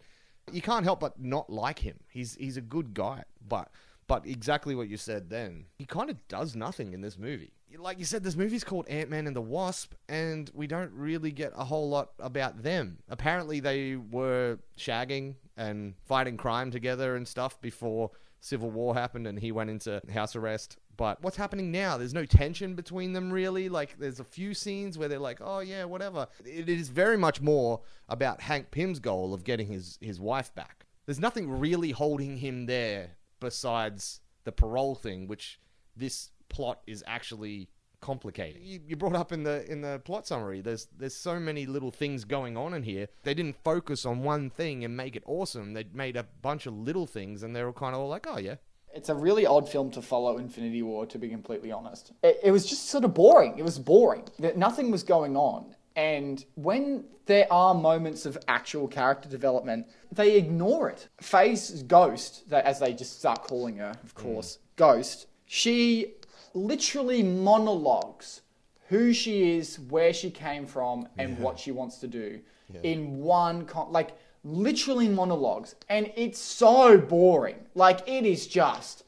You 0.50 0.62
can't 0.62 0.84
help 0.84 1.00
but 1.00 1.20
not 1.20 1.50
like 1.50 1.80
him. 1.80 1.98
He's 2.08 2.36
he's 2.36 2.56
a 2.56 2.62
good 2.62 2.94
guy, 2.94 3.24
but 3.46 3.70
but 4.08 4.26
exactly 4.26 4.74
what 4.74 4.88
you 4.88 4.96
said 4.96 5.30
then. 5.30 5.66
He 5.76 5.84
kind 5.84 6.10
of 6.10 6.26
does 6.26 6.56
nothing 6.56 6.92
in 6.92 7.02
this 7.02 7.18
movie. 7.18 7.52
Like 7.76 7.98
you 7.98 8.06
said, 8.06 8.24
this 8.24 8.34
movie's 8.34 8.64
called 8.64 8.88
Ant 8.88 9.10
Man 9.10 9.26
and 9.26 9.36
the 9.36 9.42
Wasp, 9.42 9.92
and 10.08 10.50
we 10.54 10.66
don't 10.66 10.90
really 10.92 11.30
get 11.30 11.52
a 11.54 11.64
whole 11.64 11.90
lot 11.90 12.12
about 12.18 12.62
them. 12.62 12.98
Apparently, 13.10 13.60
they 13.60 13.96
were 13.96 14.58
shagging 14.78 15.34
and 15.56 15.94
fighting 16.06 16.38
crime 16.38 16.70
together 16.70 17.14
and 17.14 17.28
stuff 17.28 17.60
before 17.60 18.10
Civil 18.40 18.70
War 18.70 18.94
happened 18.94 19.26
and 19.26 19.38
he 19.38 19.52
went 19.52 19.68
into 19.68 20.00
house 20.12 20.34
arrest. 20.36 20.78
But 20.96 21.22
what's 21.22 21.36
happening 21.36 21.70
now? 21.70 21.98
There's 21.98 22.14
no 22.14 22.24
tension 22.24 22.74
between 22.74 23.12
them, 23.12 23.30
really. 23.30 23.68
Like, 23.68 23.98
there's 23.98 24.18
a 24.18 24.24
few 24.24 24.54
scenes 24.54 24.96
where 24.96 25.08
they're 25.08 25.18
like, 25.18 25.38
oh, 25.40 25.60
yeah, 25.60 25.84
whatever. 25.84 26.26
It 26.44 26.68
is 26.68 26.88
very 26.88 27.16
much 27.16 27.40
more 27.40 27.82
about 28.08 28.40
Hank 28.40 28.70
Pym's 28.70 28.98
goal 28.98 29.34
of 29.34 29.44
getting 29.44 29.68
his, 29.68 29.98
his 30.00 30.18
wife 30.18 30.54
back. 30.54 30.86
There's 31.06 31.20
nothing 31.20 31.50
really 31.50 31.90
holding 31.90 32.38
him 32.38 32.66
there 32.66 33.17
besides 33.40 34.20
the 34.44 34.52
parole 34.52 34.94
thing, 34.94 35.26
which 35.28 35.60
this 35.96 36.30
plot 36.48 36.80
is 36.86 37.04
actually 37.06 37.68
complicated. 38.00 38.62
You, 38.62 38.80
you 38.86 38.96
brought 38.96 39.16
up 39.16 39.32
in 39.32 39.42
the 39.42 39.70
in 39.70 39.80
the 39.80 40.00
plot 40.04 40.26
summary. 40.26 40.60
There's 40.60 40.86
there's 40.96 41.16
so 41.16 41.40
many 41.40 41.66
little 41.66 41.90
things 41.90 42.24
going 42.24 42.56
on 42.56 42.72
in 42.74 42.84
here. 42.84 43.08
They 43.24 43.34
didn't 43.34 43.56
focus 43.64 44.06
on 44.06 44.22
one 44.22 44.50
thing 44.50 44.84
and 44.84 44.96
make 44.96 45.16
it 45.16 45.24
awesome. 45.26 45.74
They 45.74 45.84
made 45.92 46.16
a 46.16 46.22
bunch 46.42 46.66
of 46.66 46.74
little 46.74 47.06
things, 47.06 47.42
and 47.42 47.54
they 47.56 47.64
were 47.64 47.72
kind 47.72 47.94
of 47.94 48.00
all 48.00 48.08
like, 48.08 48.26
oh 48.28 48.38
yeah, 48.38 48.56
It's 48.94 49.08
a 49.08 49.14
really 49.14 49.46
odd 49.46 49.68
film 49.68 49.90
to 49.92 50.02
follow 50.02 50.38
Infinity 50.38 50.82
War, 50.82 51.06
to 51.06 51.18
be 51.18 51.28
completely 51.28 51.70
honest. 51.72 52.12
It, 52.22 52.40
it 52.44 52.50
was 52.50 52.66
just 52.66 52.88
sort 52.88 53.04
of 53.04 53.14
boring. 53.14 53.58
It 53.58 53.64
was 53.64 53.78
boring. 53.78 54.24
Nothing 54.56 54.90
was 54.90 55.02
going 55.02 55.36
on. 55.36 55.74
And 55.98 56.44
when 56.54 57.06
there 57.26 57.52
are 57.52 57.74
moments 57.74 58.24
of 58.24 58.38
actual 58.46 58.86
character 58.86 59.28
development, 59.28 59.88
they 60.12 60.36
ignore 60.36 60.88
it. 60.88 61.08
Faye's 61.20 61.82
Ghost, 61.82 62.48
that- 62.50 62.64
as 62.64 62.78
they 62.78 62.92
just 62.92 63.18
start 63.18 63.42
calling 63.42 63.78
her, 63.78 63.94
of 64.04 64.12
hmm. 64.12 64.22
course, 64.22 64.58
Ghost, 64.76 65.26
she 65.44 66.14
literally 66.54 67.24
monologues 67.24 68.42
who 68.90 69.12
she 69.12 69.56
is, 69.58 69.80
where 69.90 70.14
she 70.14 70.30
came 70.30 70.66
from, 70.66 71.08
and 71.18 71.36
what 71.40 71.58
she 71.58 71.72
wants 71.72 71.98
to 71.98 72.06
do 72.06 72.40
in 72.84 73.18
one 73.18 73.66
con- 73.66 73.90
like 73.90 74.16
literally 74.44 75.08
monologues, 75.08 75.74
and 75.88 76.12
it's 76.14 76.38
so 76.38 76.96
boring. 76.96 77.56
Like 77.74 78.08
it 78.08 78.24
is 78.24 78.46
just 78.46 79.02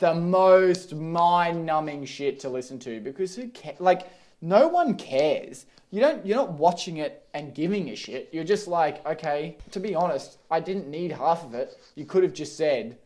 the 0.00 0.12
most 0.12 0.92
mind-numbing 0.92 2.04
shit 2.04 2.40
to 2.40 2.48
listen 2.48 2.78
to 2.80 3.00
because 3.00 3.36
who 3.36 3.48
ca- 3.48 3.76
like 3.78 4.08
no 4.42 4.68
one 4.68 4.94
cares. 4.96 5.64
You 5.90 6.00
don't 6.00 6.26
you're 6.26 6.36
not 6.36 6.52
watching 6.52 6.98
it 6.98 7.26
and 7.32 7.54
giving 7.54 7.88
a 7.90 7.96
shit. 7.96 8.28
You're 8.32 8.44
just 8.44 8.68
like, 8.68 9.04
okay, 9.06 9.56
to 9.70 9.80
be 9.80 9.94
honest, 9.94 10.38
I 10.50 10.60
didn't 10.60 10.88
need 10.88 11.12
half 11.12 11.44
of 11.44 11.54
it. 11.54 11.78
You 11.94 12.04
could 12.04 12.22
have 12.22 12.34
just 12.34 12.56
said 12.56 12.98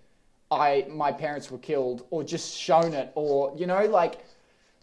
I 0.51 0.87
my 0.91 1.13
parents 1.13 1.51
were 1.51 1.59
killed 1.59 2.07
or 2.11 2.25
just 2.25 2.57
shown 2.57 2.95
it 2.95 3.13
or 3.15 3.53
you 3.57 3.67
know 3.67 3.85
like 3.87 4.25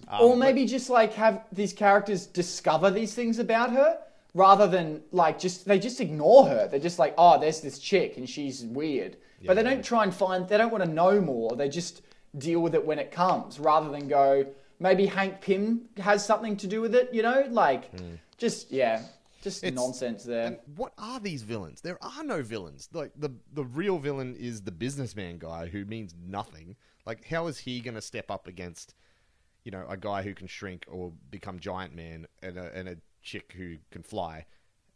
um, 0.07 0.21
or 0.21 0.37
maybe 0.37 0.65
just 0.65 0.89
like 0.89 1.13
have 1.13 1.45
these 1.51 1.73
characters 1.73 2.25
discover 2.25 2.91
these 2.91 3.13
things 3.13 3.39
about 3.39 3.71
her 3.71 3.99
rather 4.33 4.67
than 4.67 5.01
like 5.11 5.39
just 5.39 5.65
they 5.65 5.79
just 5.79 6.01
ignore 6.01 6.47
her. 6.47 6.67
They're 6.67 6.79
just 6.79 6.99
like, 6.99 7.13
oh, 7.17 7.39
there's 7.39 7.61
this 7.61 7.79
chick 7.79 8.17
and 8.17 8.29
she's 8.29 8.63
weird. 8.65 9.17
but 9.45 9.55
they 9.55 9.63
don't 9.63 9.83
try 9.83 10.03
and 10.03 10.13
find 10.13 10.47
they 10.47 10.57
don't 10.57 10.71
want 10.71 10.83
to 10.83 10.89
know 10.89 11.21
more. 11.21 11.55
They 11.55 11.69
just 11.69 12.01
deal 12.37 12.59
with 12.59 12.75
it 12.75 12.85
when 12.85 12.99
it 12.99 13.11
comes 13.11 13.59
rather 13.59 13.89
than 13.89 14.07
go, 14.07 14.45
maybe 14.79 15.05
Hank 15.05 15.41
Pym 15.41 15.89
has 15.97 16.25
something 16.25 16.57
to 16.57 16.67
do 16.67 16.81
with 16.81 16.95
it, 16.95 17.13
you 17.13 17.21
know? 17.21 17.45
Like 17.49 17.91
hmm. 17.97 18.15
just 18.37 18.71
yeah. 18.71 19.03
Just 19.41 19.63
It's- 19.63 19.75
nonsense 19.75 20.23
there. 20.23 20.47
And 20.47 20.59
what 20.77 20.93
are 20.97 21.19
these 21.19 21.43
villains? 21.43 21.81
There 21.81 21.97
are 22.01 22.23
no 22.23 22.41
villains. 22.41 22.87
Like 22.93 23.11
the 23.15 23.31
the 23.51 23.65
real 23.65 23.99
villain 23.99 24.35
is 24.35 24.61
the 24.61 24.71
businessman 24.71 25.37
guy 25.37 25.67
who 25.67 25.85
means 25.85 26.15
nothing. 26.17 26.77
Like 27.05 27.25
how 27.25 27.47
is 27.47 27.59
he 27.59 27.81
going 27.81 27.95
to 27.95 28.01
step 28.01 28.31
up 28.31 28.47
against, 28.47 28.95
you 29.63 29.71
know, 29.71 29.85
a 29.89 29.97
guy 29.97 30.23
who 30.23 30.33
can 30.33 30.47
shrink 30.47 30.85
or 30.89 31.11
become 31.29 31.59
giant 31.59 31.93
man 31.93 32.27
and 32.41 32.57
a 32.57 32.71
and 32.73 32.87
a 32.87 32.97
chick 33.21 33.53
who 33.57 33.77
can 33.91 34.03
fly 34.03 34.45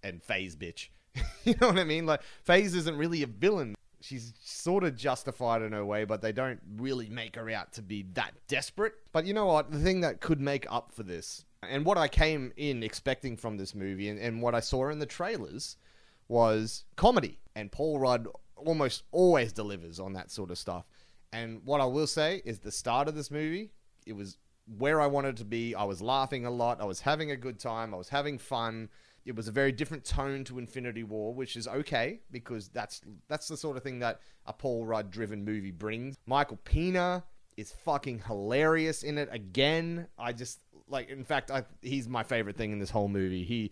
and 0.02 0.24
phase 0.24 0.56
bitch? 0.56 0.90
you 1.44 1.56
know 1.60 1.68
what 1.68 1.80
I 1.80 1.84
mean? 1.84 2.06
Like 2.06 2.22
phase 2.44 2.74
isn't 2.74 2.98
really 2.98 3.24
a 3.24 3.28
villain. 3.28 3.76
She's 4.00 4.34
sort 4.42 4.84
of 4.84 4.96
justified 4.96 5.62
in 5.62 5.72
her 5.72 5.86
way, 5.86 6.06
but 6.06 6.22
they 6.22 6.32
don't 6.32 6.60
really 6.78 7.10
make 7.10 7.36
her 7.36 7.50
out 7.50 7.74
to 7.74 7.82
be 7.82 8.06
that 8.14 8.34
desperate. 8.48 8.94
But 9.12 9.26
you 9.26 9.34
know 9.34 9.48
what? 9.48 9.72
The 9.72 9.80
thing 9.80 10.02
that 10.02 10.22
could 10.22 10.40
make 10.40 10.66
up 10.72 10.92
for 10.92 11.04
this, 11.04 11.46
and 11.64 11.84
what 11.84 11.98
I 11.98 12.08
came 12.08 12.54
in 12.58 12.84
expecting 12.84 13.38
from 13.38 13.58
this 13.58 13.74
movie, 13.74 14.10
and, 14.10 14.20
and 14.20 14.42
what 14.42 14.54
I 14.54 14.60
saw 14.60 14.90
in 14.90 15.00
the 15.00 15.06
trailers, 15.06 15.78
was 16.28 16.86
comedy. 16.96 17.40
And 17.56 17.72
Paul 17.72 18.00
Rudd 18.00 18.28
almost 18.56 19.04
always 19.12 19.54
delivers 19.54 20.00
on 20.00 20.14
that 20.14 20.32
sort 20.32 20.52
of 20.52 20.58
stuff. 20.58 20.86
And 21.34 21.62
what 21.66 21.82
I 21.82 21.86
will 21.86 22.08
say 22.08 22.42
is 22.46 22.60
the 22.60 22.72
start 22.72 23.08
of 23.08 23.16
this 23.16 23.32
movie, 23.32 23.72
it 24.06 24.14
was 24.14 24.38
where 24.78 25.02
I 25.02 25.08
wanted 25.08 25.38
to 25.38 25.46
be. 25.46 25.76
I 25.76 25.84
was 25.84 26.02
laughing 26.02 26.46
a 26.46 26.52
lot. 26.52 26.82
I 26.82 26.86
was 26.86 27.02
having 27.02 27.32
a 27.32 27.38
good 27.38 27.60
time. 27.60 27.94
I 27.94 27.98
was 27.98 28.10
having 28.10 28.38
fun. 28.38 28.90
It 29.28 29.36
was 29.36 29.50
a 29.50 29.52
very 29.52 29.74
different 29.74 30.06
tone 30.06 30.46
to 30.46 30.58
Infinity 30.58 31.04
War, 31.04 31.34
which 31.34 31.58
is 31.58 31.68
okay 31.68 32.22
because 32.32 32.70
that's 32.70 33.02
that's 33.28 33.50
the 33.50 33.58
sort 33.58 33.76
of 33.76 33.84
thing 33.84 34.00
that 34.00 34.22
a 34.46 34.54
Paul 34.54 34.86
Rudd 34.86 35.12
driven 35.12 35.44
movie 35.44 35.72
brings. 35.72 36.16
Michael 36.26 36.60
Pena 36.64 37.26
is 37.58 37.74
fucking 37.74 38.24
hilarious 38.26 39.04
in 39.04 39.18
it 39.18 39.28
again. 39.32 40.08
I 40.18 40.32
just 40.32 40.62
like 40.88 41.10
in 41.10 41.26
fact 41.26 41.52
I, 41.52 41.66
he's 41.82 42.08
my 42.08 42.24
favorite 42.24 42.56
thing 42.56 42.72
in 42.72 42.80
this 42.80 42.90
whole 42.90 43.10
movie. 43.10 43.44
He 43.44 43.72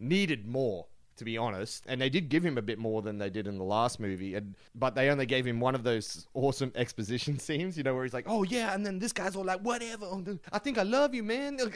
needed 0.00 0.46
more 0.46 0.86
to 1.16 1.24
be 1.24 1.38
honest. 1.38 1.84
And 1.86 2.00
they 2.00 2.08
did 2.08 2.28
give 2.28 2.44
him 2.44 2.58
a 2.58 2.62
bit 2.62 2.78
more 2.78 3.02
than 3.02 3.18
they 3.18 3.30
did 3.30 3.46
in 3.46 3.58
the 3.58 3.64
last 3.64 4.00
movie, 4.00 4.34
and 4.34 4.54
but 4.74 4.94
they 4.94 5.10
only 5.10 5.26
gave 5.26 5.46
him 5.46 5.60
one 5.60 5.74
of 5.74 5.82
those 5.82 6.26
awesome 6.34 6.72
exposition 6.76 7.38
scenes, 7.38 7.76
you 7.76 7.82
know, 7.82 7.94
where 7.94 8.04
he's 8.04 8.14
like, 8.14 8.26
"Oh 8.28 8.42
yeah," 8.42 8.74
and 8.74 8.84
then 8.84 8.98
this 8.98 9.12
guy's 9.12 9.36
all 9.36 9.44
like, 9.44 9.60
"Whatever, 9.60 10.06
I 10.52 10.58
think 10.58 10.78
I 10.78 10.82
love 10.82 11.14
you, 11.14 11.22
man." 11.22 11.58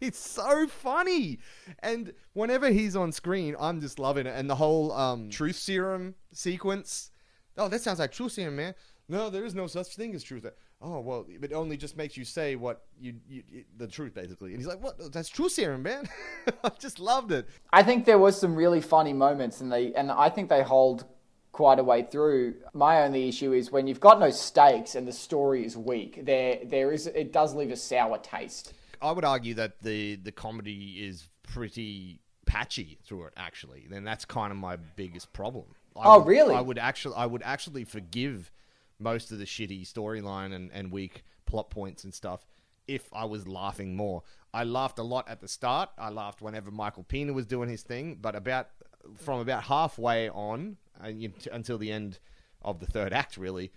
It's 0.00 0.18
so 0.18 0.66
funny, 0.68 1.38
and 1.80 2.12
whenever 2.32 2.70
he's 2.70 2.96
on 2.96 3.12
screen, 3.12 3.56
I'm 3.58 3.80
just 3.80 3.98
loving 3.98 4.26
it. 4.26 4.34
And 4.36 4.48
the 4.48 4.54
whole 4.54 4.92
um, 4.92 5.30
truth 5.30 5.56
serum 5.56 6.14
sequence. 6.32 7.10
Oh, 7.56 7.68
that 7.68 7.80
sounds 7.80 7.98
like 7.98 8.12
truth 8.12 8.32
serum, 8.32 8.56
man. 8.56 8.74
No, 9.08 9.30
there 9.30 9.44
is 9.44 9.54
no 9.54 9.66
such 9.66 9.96
thing 9.96 10.14
as 10.14 10.22
truth. 10.22 10.46
Oh 10.80 11.00
well, 11.00 11.26
it 11.28 11.52
only 11.52 11.76
just 11.76 11.96
makes 11.96 12.16
you 12.16 12.24
say 12.24 12.54
what 12.54 12.82
you, 13.00 13.14
you, 13.28 13.42
you 13.50 13.64
the 13.76 13.88
truth 13.88 14.14
basically. 14.14 14.50
And 14.50 14.58
he's 14.60 14.68
like, 14.68 14.80
"What? 14.82 15.12
That's 15.12 15.28
true 15.28 15.48
serum, 15.48 15.82
man." 15.82 16.08
I 16.64 16.70
just 16.78 17.00
loved 17.00 17.32
it. 17.32 17.48
I 17.72 17.82
think 17.82 18.04
there 18.04 18.18
was 18.18 18.38
some 18.40 18.54
really 18.54 18.80
funny 18.80 19.12
moments, 19.12 19.60
and 19.60 19.72
they 19.72 19.92
and 19.94 20.12
I 20.12 20.28
think 20.28 20.48
they 20.48 20.62
hold 20.62 21.04
quite 21.50 21.80
a 21.80 21.84
way 21.84 22.02
through. 22.08 22.54
My 22.74 23.02
only 23.02 23.28
issue 23.28 23.52
is 23.52 23.72
when 23.72 23.88
you've 23.88 23.98
got 23.98 24.20
no 24.20 24.30
stakes 24.30 24.94
and 24.94 25.08
the 25.08 25.12
story 25.12 25.64
is 25.66 25.76
weak. 25.76 26.24
There, 26.24 26.58
there 26.64 26.92
is 26.92 27.08
it 27.08 27.32
does 27.32 27.54
leave 27.54 27.72
a 27.72 27.76
sour 27.76 28.18
taste. 28.18 28.72
I 29.02 29.10
would 29.10 29.24
argue 29.24 29.54
that 29.54 29.80
the 29.82 30.14
the 30.16 30.30
comedy 30.32 30.98
is 31.04 31.28
pretty 31.42 32.20
patchy 32.46 32.98
through 33.04 33.24
it 33.24 33.32
actually. 33.36 33.86
Then 33.90 34.04
that's 34.04 34.24
kind 34.24 34.52
of 34.52 34.58
my 34.58 34.76
biggest 34.76 35.32
problem. 35.32 35.66
I 35.96 36.02
Oh, 36.04 36.18
would- 36.20 36.28
really? 36.28 36.54
I 36.54 36.60
would 36.60 36.78
actually 36.78 37.16
I 37.16 37.26
would 37.26 37.42
actually 37.42 37.82
forgive 37.82 38.52
most 38.98 39.30
of 39.30 39.38
the 39.38 39.44
shitty 39.44 39.86
storyline 39.90 40.52
and, 40.54 40.70
and 40.72 40.90
weak 40.90 41.24
plot 41.46 41.70
points 41.70 42.04
and 42.04 42.12
stuff 42.12 42.44
if 42.86 43.08
I 43.12 43.26
was 43.26 43.46
laughing 43.46 43.94
more. 43.94 44.22
I 44.52 44.64
laughed 44.64 44.98
a 44.98 45.02
lot 45.02 45.28
at 45.28 45.40
the 45.40 45.48
start. 45.48 45.90
I 45.98 46.08
laughed 46.08 46.40
whenever 46.40 46.70
Michael 46.70 47.04
Pena 47.04 47.32
was 47.32 47.46
doing 47.46 47.68
his 47.68 47.82
thing, 47.82 48.18
but 48.20 48.34
about 48.34 48.68
from 49.16 49.40
about 49.40 49.64
halfway 49.64 50.28
on 50.30 50.76
uh, 51.02 51.12
until 51.52 51.78
the 51.78 51.92
end 51.92 52.18
of 52.62 52.80
the 52.80 52.86
third 52.86 53.12
act, 53.12 53.36
really, 53.36 53.72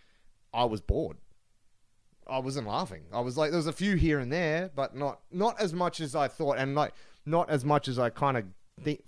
I 0.54 0.66
was 0.66 0.82
bored. 0.82 1.18
I 2.28 2.40
wasn't 2.40 2.68
laughing. 2.68 3.04
I 3.12 3.20
was 3.20 3.38
like, 3.38 3.52
there 3.52 3.58
was 3.58 3.68
a 3.68 3.74
few 3.74 3.96
here 3.96 4.20
and 4.20 4.32
there, 4.32 4.72
but 4.74 4.96
not 4.96 5.20
not 5.32 5.60
as 5.60 5.74
much 5.74 6.00
as 6.00 6.16
I 6.16 6.28
thought, 6.28 6.58
and 6.58 6.74
like 6.76 6.94
not 7.26 7.50
as 7.50 7.66
much 7.66 7.88
as 7.88 8.00
I 8.00 8.10
kind 8.10 8.38
of 8.38 8.46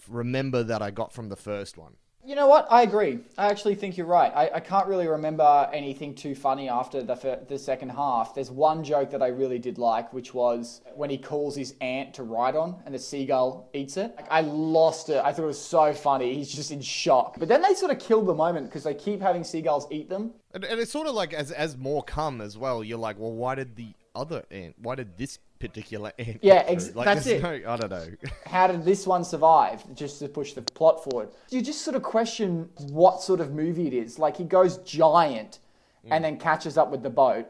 remember 0.10 0.64
that 0.64 0.82
I 0.82 0.92
got 0.92 1.14
from 1.14 1.30
the 1.30 1.36
first 1.36 1.78
one. 1.78 1.96
You 2.26 2.36
know 2.36 2.48
what? 2.48 2.68
I 2.70 2.84
agree. 2.84 3.20
I 3.38 3.48
actually 3.48 3.76
think 3.76 3.98
you're 3.98 4.08
right. 4.08 4.32
I, 4.34 4.50
I 4.56 4.60
can't 4.62 4.88
really 4.88 5.08
remember 5.08 5.70
anything 5.74 6.16
too 6.16 6.36
funny 6.36 6.70
after 6.70 7.04
the 7.04 7.42
the 7.50 7.60
second 7.60 7.90
half. 7.90 8.34
There's 8.34 8.50
one 8.50 8.82
joke 8.82 9.12
that 9.12 9.22
I 9.22 9.28
really 9.28 9.60
did 9.60 9.78
like, 9.78 10.14
which 10.14 10.34
was 10.34 10.82
when 10.96 11.10
he 11.10 11.18
calls 11.18 11.54
his 11.54 11.76
ant 11.82 12.14
to 12.14 12.24
ride 12.24 12.56
on, 12.56 12.82
and 12.86 12.96
the 12.96 13.00
seagull 13.00 13.70
eats 13.74 13.98
it. 13.98 14.14
Like, 14.16 14.28
I 14.32 14.40
lost 14.40 15.10
it. 15.10 15.22
I 15.24 15.34
thought 15.34 15.44
it 15.44 15.48
was 15.48 15.60
so 15.60 15.94
funny. 15.94 16.34
He's 16.34 16.54
just 16.54 16.72
in 16.72 16.80
shock. 16.80 17.36
But 17.38 17.50
then 17.50 17.62
they 17.62 17.74
sort 17.74 17.92
of 17.92 18.00
killed 18.00 18.28
the 18.28 18.34
moment 18.34 18.68
because 18.68 18.84
they 18.84 18.94
keep 18.94 19.20
having 19.20 19.44
seagulls 19.44 19.86
eat 19.92 20.10
them. 20.10 20.32
And, 20.54 20.64
and 20.64 20.80
it's 20.80 20.92
sort 20.92 21.08
of 21.08 21.16
like 21.16 21.34
as 21.34 21.52
as 21.52 21.76
more 21.76 22.04
come 22.04 22.40
as 22.40 22.58
well. 22.58 22.86
You're 22.86 23.00
like, 23.00 23.20
well, 23.20 23.34
why 23.34 23.56
did 23.56 23.76
the 23.76 23.94
other 24.16 24.44
ant? 24.50 24.76
Why 24.78 24.96
did 24.96 25.18
this 25.18 25.40
particular 25.68 26.12
ant? 26.20 26.40
Yeah, 26.42 26.64
ex- 26.68 26.94
Like, 26.96 27.06
that's 27.06 27.26
it. 27.28 27.42
No, 27.42 27.50
I 27.68 27.76
don't 27.78 27.90
know. 27.90 28.08
how 28.46 28.68
did 28.68 28.84
this 28.84 29.08
one 29.08 29.24
survive 29.24 29.84
just 29.96 30.20
to 30.20 30.28
push 30.28 30.54
the 30.54 30.62
plot 30.62 31.04
forward 31.04 31.30
you 31.50 31.62
just 31.62 31.82
sort 31.82 31.96
of 31.96 32.04
question 32.04 32.70
what 32.92 33.22
sort 33.22 33.40
of 33.40 33.54
movie 33.54 33.88
it 33.88 33.94
is 33.94 34.20
like 34.20 34.36
he 34.38 34.44
goes 34.44 34.78
giant 34.80 35.60
and 36.06 36.20
mm. 36.20 36.28
then 36.28 36.38
catches 36.38 36.78
up 36.78 36.92
with 36.92 37.02
the 37.02 37.10
boat 37.10 37.48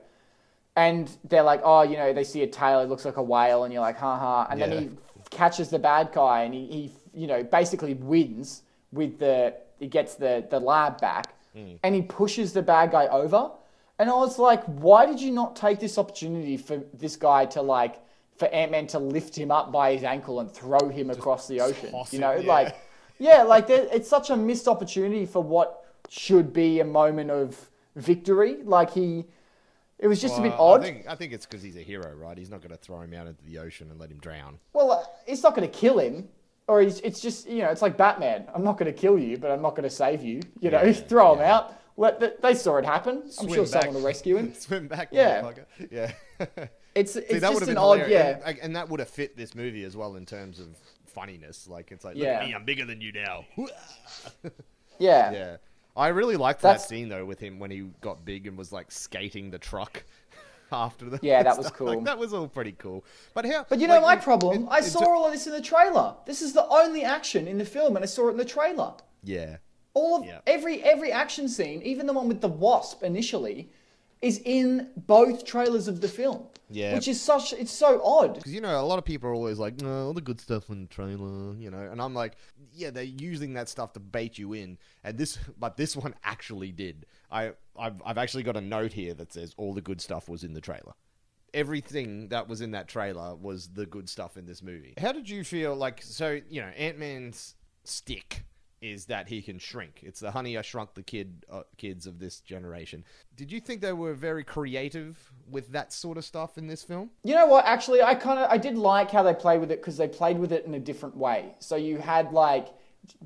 and 0.75 1.17
they're 1.29 1.43
like 1.43 1.61
oh 1.63 1.81
you 1.81 1.97
know 1.97 2.13
they 2.13 2.23
see 2.23 2.41
a 2.43 2.47
tail 2.47 2.79
it 2.79 2.89
looks 2.89 3.05
like 3.05 3.17
a 3.17 3.23
whale 3.23 3.63
and 3.63 3.73
you're 3.73 3.81
like 3.81 3.97
ha 3.97 4.17
ha 4.17 4.47
and 4.49 4.59
Yeah. 4.59 4.67
then 4.67 4.77
he 4.81 4.89
catches 5.29 5.69
the 5.69 5.79
bad 5.79 6.11
guy 6.13 6.43
and 6.43 6.53
he, 6.53 6.65
he 6.67 6.91
you 7.21 7.27
know 7.27 7.43
basically 7.43 7.93
wins 7.95 8.63
with 8.91 9.19
the 9.19 9.55
he 9.79 9.87
gets 9.87 10.15
the 10.15 10.45
the 10.49 10.59
lab 10.59 10.99
back 11.01 11.33
mm. 11.55 11.77
and 11.83 11.95
he 11.95 12.01
pushes 12.01 12.53
the 12.53 12.61
bad 12.61 12.91
guy 12.91 13.07
over 13.07 13.51
and 13.99 14.09
i 14.09 14.13
was 14.13 14.39
like 14.39 14.63
why 14.65 15.05
did 15.05 15.19
you 15.19 15.31
not 15.31 15.55
take 15.55 15.79
this 15.79 15.97
opportunity 15.97 16.57
for 16.57 16.83
this 16.93 17.15
guy 17.15 17.45
to 17.45 17.61
like 17.61 18.01
for 18.37 18.47
ant-man 18.49 18.87
to 18.87 18.99
lift 18.99 19.37
him 19.37 19.51
up 19.51 19.71
by 19.71 19.93
his 19.93 20.03
ankle 20.03 20.39
and 20.39 20.51
throw 20.51 20.89
him 20.89 21.09
across 21.09 21.47
the 21.47 21.61
ocean 21.61 21.93
you 21.93 22.17
him, 22.17 22.21
know 22.21 22.35
yeah. 22.35 22.47
like 22.47 22.77
yeah 23.19 23.43
like 23.43 23.67
there, 23.67 23.87
it's 23.91 24.09
such 24.09 24.29
a 24.29 24.35
missed 24.35 24.67
opportunity 24.67 25.25
for 25.25 25.43
what 25.43 25.85
should 26.09 26.53
be 26.53 26.79
a 26.79 26.85
moment 26.85 27.29
of 27.29 27.69
victory 27.95 28.57
like 28.63 28.91
he 28.91 29.25
it 30.03 30.07
was 30.07 30.19
just 30.19 30.37
a 30.37 30.41
bit 30.41 30.53
odd 30.57 30.81
I 30.81 30.83
think 30.83 31.07
I 31.07 31.15
think 31.15 31.31
it's 31.31 31.45
because 31.45 31.63
he's 31.63 31.77
a 31.77 31.81
hero, 31.81 32.13
right? 32.13 32.37
He's 32.37 32.49
not 32.49 32.59
going 32.59 32.71
to 32.71 32.77
throw 32.77 32.99
him 32.99 33.13
out 33.13 33.25
into 33.25 33.41
the 33.45 33.57
ocean 33.59 33.89
and 33.89 33.97
let 33.97 34.11
him 34.11 34.17
drown. 34.17 34.59
Well, 34.73 34.91
uh, 34.91 35.03
it's 35.25 35.43
not 35.43 35.55
going 35.55 35.69
to 35.69 35.73
kill 35.73 35.97
him, 35.97 36.27
or 36.67 36.81
he's, 36.81 36.99
it's 36.99 37.21
just 37.21 37.47
you 37.47 37.59
know, 37.59 37.69
it's 37.69 37.81
like 37.81 37.95
Batman. 37.95 38.45
I'm 38.53 38.65
not 38.65 38.77
going 38.77 38.91
to 38.93 38.99
kill 38.99 39.17
you, 39.17 39.37
but 39.37 39.49
I'm 39.49 39.61
not 39.61 39.77
going 39.77 39.83
to 39.83 39.95
save 39.95 40.21
you. 40.21 40.41
You 40.59 40.71
know, 40.71 40.81
Yeah, 40.83 40.91
throw 40.91 41.35
him 41.35 41.39
out. 41.39 41.79
Let 41.95 42.19
the, 42.19 42.35
they 42.41 42.55
saw 42.55 42.77
it 42.77 42.85
happen. 42.85 43.23
I'm 43.39 43.47
sure 43.47 43.65
back. 43.65 43.83
someone 43.83 43.93
will 43.95 44.01
rescue 44.07 44.37
him. 44.37 44.53
Swim 44.57 44.87
back, 44.87 45.09
Yeah. 45.11 45.51
Yeah. 45.91 46.11
It's 46.95 47.15
it's 47.15 47.29
See, 47.29 47.39
just 47.39 47.67
an 47.67 47.77
odd, 47.77 48.09
yeah. 48.09 48.39
And, 48.45 48.59
and 48.59 48.75
that 48.75 48.89
would 48.89 48.99
have 48.99 49.09
fit 49.09 49.37
this 49.37 49.53
movie 49.53 49.83
as 49.83 49.95
well 49.95 50.15
in 50.15 50.25
terms 50.25 50.59
of 50.59 50.75
funniness. 51.05 51.67
Like 51.67 51.91
it's 51.91 52.03
like, 52.03 52.15
look 52.15 52.25
Yeah. 52.25 52.39
at 52.39 52.47
me, 52.47 52.55
I'm 52.55 52.65
bigger 52.65 52.85
than 52.85 52.99
you 52.99 53.11
now. 53.11 53.45
yeah, 54.99 55.31
yeah. 55.31 55.57
I 55.95 56.07
really 56.07 56.35
liked 56.37 56.61
That's- 56.61 56.83
that 56.83 56.89
scene 56.89 57.09
though 57.09 57.25
with 57.25 57.39
him 57.39 57.59
when 57.59 57.69
he 57.69 57.89
got 58.01 58.25
big 58.25 58.47
and 58.47 58.57
was 58.57 58.71
like 58.71 58.91
skating 58.91 59.51
the 59.51 59.59
truck 59.59 60.03
after 60.71 61.07
the 61.09 61.19
Yeah, 61.21 61.43
that 61.43 61.55
was 61.57 61.69
cool. 61.69 61.87
Like, 61.87 62.03
that 62.05 62.17
was 62.17 62.33
all 62.33 62.47
pretty 62.47 62.71
cool. 62.73 63.05
But 63.35 63.45
how? 63.45 63.65
But 63.69 63.79
you 63.79 63.87
know 63.87 64.01
like, 64.01 64.17
my 64.17 64.23
problem? 64.23 64.67
I 64.71 64.81
saw 64.81 65.01
ter- 65.01 65.13
all 65.13 65.25
of 65.27 65.31
this 65.31 65.45
in 65.45 65.53
the 65.53 65.61
trailer. 65.61 66.15
This 66.25 66.41
is 66.41 66.53
the 66.53 66.65
only 66.67 67.03
action 67.03 67.47
in 67.47 67.59
the 67.59 67.65
film, 67.65 67.95
and 67.95 68.03
I 68.03 68.07
saw 68.07 68.27
it 68.29 68.31
in 68.31 68.37
the 68.37 68.45
trailer. 68.45 68.93
Yeah. 69.23 69.57
All 69.93 70.17
of 70.17 70.25
Yeah. 70.25 70.39
every 70.47 70.81
every 70.83 71.11
action 71.11 71.47
scene, 71.47 71.81
even 71.83 72.07
the 72.07 72.13
one 72.13 72.27
with 72.27 72.41
the 72.41 72.47
wasp 72.47 73.03
initially, 73.03 73.69
is 74.21 74.41
in 74.45 74.89
both 74.95 75.45
trailers 75.45 75.87
of 75.87 76.01
the 76.01 76.07
film. 76.07 76.47
Yeah. 76.69 76.95
which 76.95 77.07
is 77.07 77.21
such 77.21 77.53
it's 77.53 77.71
so 77.71 78.01
odd. 78.03 78.35
Because 78.35 78.53
you 78.53 78.61
know, 78.61 78.79
a 78.79 78.87
lot 78.87 78.97
of 78.97 79.05
people 79.05 79.29
are 79.29 79.33
always 79.35 79.59
like, 79.59 79.79
"No, 79.79 80.07
all 80.07 80.13
the 80.13 80.21
good 80.21 80.41
stuff 80.41 80.69
in 80.71 80.81
the 80.81 80.87
trailer," 80.87 81.55
you 81.55 81.69
know, 81.69 81.81
and 81.91 82.01
I'm 82.01 82.15
like, 82.15 82.35
"Yeah, 82.73 82.89
they're 82.89 83.03
using 83.03 83.53
that 83.53 83.69
stuff 83.69 83.93
to 83.93 83.99
bait 83.99 84.39
you 84.39 84.53
in." 84.53 84.79
And 85.03 85.15
this, 85.17 85.37
but 85.59 85.77
this 85.77 85.95
one 85.95 86.15
actually 86.23 86.71
did. 86.71 87.05
I, 87.29 87.51
I've, 87.77 88.01
I've 88.03 88.17
actually 88.17 88.41
got 88.43 88.57
a 88.57 88.61
note 88.61 88.93
here 88.93 89.13
that 89.15 89.33
says 89.33 89.53
all 89.57 89.73
the 89.73 89.81
good 89.81 90.01
stuff 90.01 90.27
was 90.27 90.43
in 90.43 90.53
the 90.53 90.61
trailer. 90.61 90.93
Everything 91.53 92.29
that 92.29 92.47
was 92.47 92.61
in 92.61 92.71
that 92.71 92.87
trailer 92.87 93.35
was 93.35 93.67
the 93.67 93.85
good 93.85 94.09
stuff 94.09 94.37
in 94.37 94.47
this 94.47 94.63
movie. 94.63 94.95
How 94.97 95.11
did 95.11 95.29
you 95.29 95.43
feel? 95.43 95.75
Like, 95.75 96.01
so 96.01 96.39
you 96.49 96.61
know, 96.61 96.69
Ant 96.69 96.97
Man's 96.97 97.53
stick 97.83 98.45
is 98.83 99.05
that 99.05 99.27
he 99.29 99.41
can 99.41 99.57
shrink. 99.57 100.01
It's 100.03 100.19
the 100.19 100.29
Honey 100.29 100.57
I 100.57 100.61
Shrunk 100.61 100.93
the 100.93 101.01
Kid 101.03 101.45
uh, 101.49 101.61
kids 101.77 102.05
of 102.05 102.19
this 102.19 102.41
generation. 102.41 103.03
Did 103.37 103.49
you 103.51 103.61
think 103.61 103.79
they 103.81 103.93
were 103.93 104.13
very 104.13 104.43
creative 104.43 105.17
with 105.49 105.71
that 105.71 105.93
sort 105.93 106.17
of 106.17 106.25
stuff 106.25 106.57
in 106.57 106.67
this 106.67 106.83
film? 106.83 107.09
You 107.23 107.33
know 107.33 107.45
what? 107.47 107.65
Actually, 107.65 108.01
I 108.03 108.13
kind 108.13 108.39
of 108.39 108.51
I 108.51 108.57
did 108.57 108.77
like 108.77 109.09
how 109.09 109.23
they 109.23 109.33
played 109.33 109.61
with 109.61 109.71
it 109.71 109.79
because 109.79 109.95
they 109.95 110.07
played 110.09 110.37
with 110.37 110.51
it 110.51 110.65
in 110.65 110.73
a 110.73 110.79
different 110.79 111.15
way. 111.15 111.55
So 111.59 111.77
you 111.77 111.97
had 111.97 112.33
like 112.33 112.67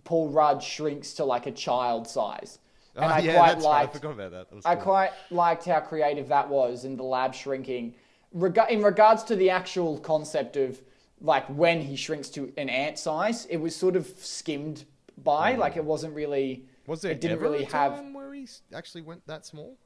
Paul 0.04 0.30
Rudd 0.30 0.62
shrinks 0.62 1.14
to 1.16 1.26
like 1.26 1.48
a 1.48 1.52
child 1.52 2.08
size, 2.08 2.60
and 2.96 3.06
Oh, 3.06 3.08
I 3.08 3.20
yeah, 3.20 3.34
quite 3.36 3.54
that's 3.54 3.66
right. 3.66 3.90
I 3.90 3.92
forgot 3.92 4.12
about 4.12 4.32
that. 4.32 4.50
That 4.52 4.62
I 4.64 4.76
cool. 4.76 4.84
quite 4.84 5.12
liked 5.32 5.66
how 5.66 5.80
creative 5.80 6.28
that 6.28 6.48
was 6.48 6.86
in 6.86 6.96
the 6.96 7.04
lab 7.04 7.34
shrinking. 7.34 7.96
Rega- 8.32 8.72
in 8.72 8.84
regards 8.84 9.24
to 9.24 9.36
the 9.36 9.50
actual 9.50 9.98
concept 10.00 10.56
of 10.56 10.80
like 11.20 11.48
when 11.48 11.82
he 11.82 11.96
shrinks 11.96 12.30
to 12.30 12.54
an 12.58 12.70
ant 12.70 13.00
size, 13.00 13.46
it 13.48 13.58
was 13.58 13.76
sort 13.76 13.96
of 13.96 14.06
skimmed 14.20 14.86
by. 15.24 15.56
Like 15.56 15.78
it 15.78 15.84
wasn't 15.84 16.14
really. 16.16 16.66
Was 16.88 17.02
there 17.02 17.12
It 17.12 17.22
didn't 17.22 17.38
ever 17.38 17.50
really 17.50 17.64
a 17.66 17.72
have. 17.72 17.96
time 17.96 18.14
where 18.14 18.34
he 18.34 18.48
actually 18.74 19.02
went 19.02 19.26
that 19.28 19.46
small? 19.46 19.78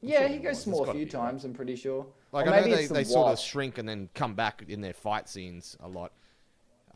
Yeah, 0.00 0.20
sure 0.20 0.28
he 0.28 0.38
goes. 0.38 0.62
Small 0.62 0.82
a 0.82 0.92
few 0.92 0.94
be, 0.94 1.00
right? 1.04 1.10
times. 1.10 1.44
I'm 1.44 1.54
pretty 1.54 1.76
sure. 1.76 2.06
Like 2.32 2.46
Or 2.46 2.50
I 2.50 2.60
know 2.60 2.76
they, 2.76 2.86
they 2.86 3.04
sort 3.04 3.32
of 3.32 3.38
shrink 3.38 3.78
and 3.78 3.88
then 3.88 4.08
come 4.14 4.34
back 4.34 4.64
in 4.68 4.80
their 4.80 4.94
fight 4.94 5.28
scenes 5.28 5.76
a 5.80 5.88
lot. 5.88 6.12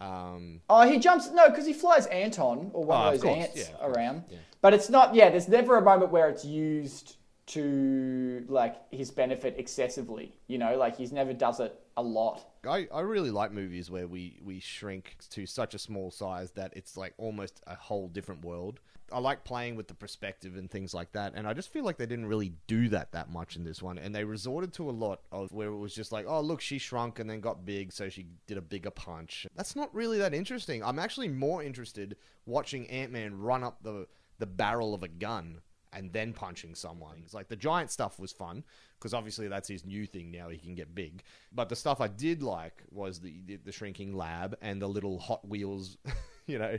Um, 0.00 0.60
Oh, 0.68 0.86
he 0.88 0.98
jumps 0.98 1.30
no, 1.30 1.48
because 1.48 1.66
he 1.66 1.72
flies 1.72 2.06
Anton 2.06 2.70
or 2.74 2.84
one 2.84 2.98
Oh, 2.98 3.08
of 3.08 3.14
of 3.14 3.20
those 3.20 3.22
course, 3.22 3.38
ants 3.48 3.70
yeah, 3.70 3.86
around. 3.86 4.24
yeah. 4.30 4.38
But 4.60 4.74
it's 4.74 4.90
not. 4.90 5.14
Yeah, 5.14 5.30
there's 5.30 5.48
never 5.48 5.76
a 5.78 5.82
moment 5.82 6.10
where 6.10 6.28
it's 6.28 6.44
used 6.44 7.16
to 7.46 8.44
like 8.48 8.76
his 8.92 9.10
benefit 9.10 9.54
excessively. 9.58 10.34
You 10.48 10.58
know, 10.58 10.76
like 10.76 10.96
he's 10.96 11.12
never 11.12 11.32
does 11.32 11.60
it 11.60 11.78
a 11.96 12.02
lot. 12.02 12.44
I, 12.66 12.88
I 12.92 13.00
really 13.00 13.30
like 13.30 13.52
movies 13.52 13.90
where 13.90 14.06
we, 14.06 14.38
we 14.44 14.60
shrink 14.60 15.16
to 15.30 15.46
such 15.46 15.74
a 15.74 15.78
small 15.78 16.10
size 16.10 16.50
that 16.52 16.72
it's 16.76 16.96
like 16.96 17.14
almost 17.18 17.60
a 17.66 17.74
whole 17.74 18.08
different 18.08 18.44
world. 18.44 18.80
I 19.12 19.20
like 19.20 19.44
playing 19.44 19.76
with 19.76 19.86
the 19.86 19.94
perspective 19.94 20.56
and 20.56 20.68
things 20.68 20.92
like 20.92 21.12
that, 21.12 21.34
and 21.36 21.46
I 21.46 21.52
just 21.52 21.72
feel 21.72 21.84
like 21.84 21.96
they 21.96 22.06
didn't 22.06 22.26
really 22.26 22.52
do 22.66 22.88
that 22.88 23.12
that 23.12 23.30
much 23.30 23.54
in 23.54 23.62
this 23.62 23.80
one, 23.80 23.98
and 23.98 24.12
they 24.12 24.24
resorted 24.24 24.72
to 24.74 24.90
a 24.90 24.92
lot 24.92 25.20
of 25.30 25.52
where 25.52 25.68
it 25.68 25.76
was 25.76 25.94
just 25.94 26.10
like, 26.10 26.26
oh 26.26 26.40
look, 26.40 26.60
she 26.60 26.78
shrunk 26.78 27.20
and 27.20 27.30
then 27.30 27.40
got 27.40 27.64
big, 27.64 27.92
so 27.92 28.08
she 28.08 28.26
did 28.48 28.58
a 28.58 28.62
bigger 28.62 28.90
punch. 28.90 29.46
That's 29.54 29.76
not 29.76 29.94
really 29.94 30.18
that 30.18 30.34
interesting. 30.34 30.82
I'm 30.82 30.98
actually 30.98 31.28
more 31.28 31.62
interested 31.62 32.16
watching 32.46 32.88
Ant 32.88 33.12
Man 33.12 33.38
run 33.38 33.62
up 33.62 33.82
the 33.82 34.08
the 34.38 34.46
barrel 34.46 34.92
of 34.92 35.02
a 35.02 35.08
gun 35.08 35.60
and 35.96 36.12
then 36.12 36.34
punching 36.34 36.74
someone. 36.74 37.22
It's 37.24 37.32
like 37.32 37.48
the 37.48 37.56
giant 37.56 37.90
stuff 37.90 38.18
was 38.20 38.30
fun 38.30 38.62
because 38.98 39.14
obviously 39.14 39.48
that's 39.48 39.66
his 39.66 39.84
new 39.84 40.06
thing 40.06 40.30
now. 40.30 40.50
He 40.50 40.58
can 40.58 40.74
get 40.74 40.94
big. 40.94 41.22
But 41.52 41.70
the 41.70 41.76
stuff 41.76 42.02
I 42.02 42.08
did 42.08 42.42
like 42.42 42.82
was 42.90 43.18
the 43.18 43.58
the, 43.64 43.72
shrinking 43.72 44.14
lab 44.14 44.56
and 44.60 44.80
the 44.80 44.88
little 44.88 45.18
Hot 45.18 45.48
Wheels, 45.48 45.96
you 46.46 46.58
know, 46.58 46.78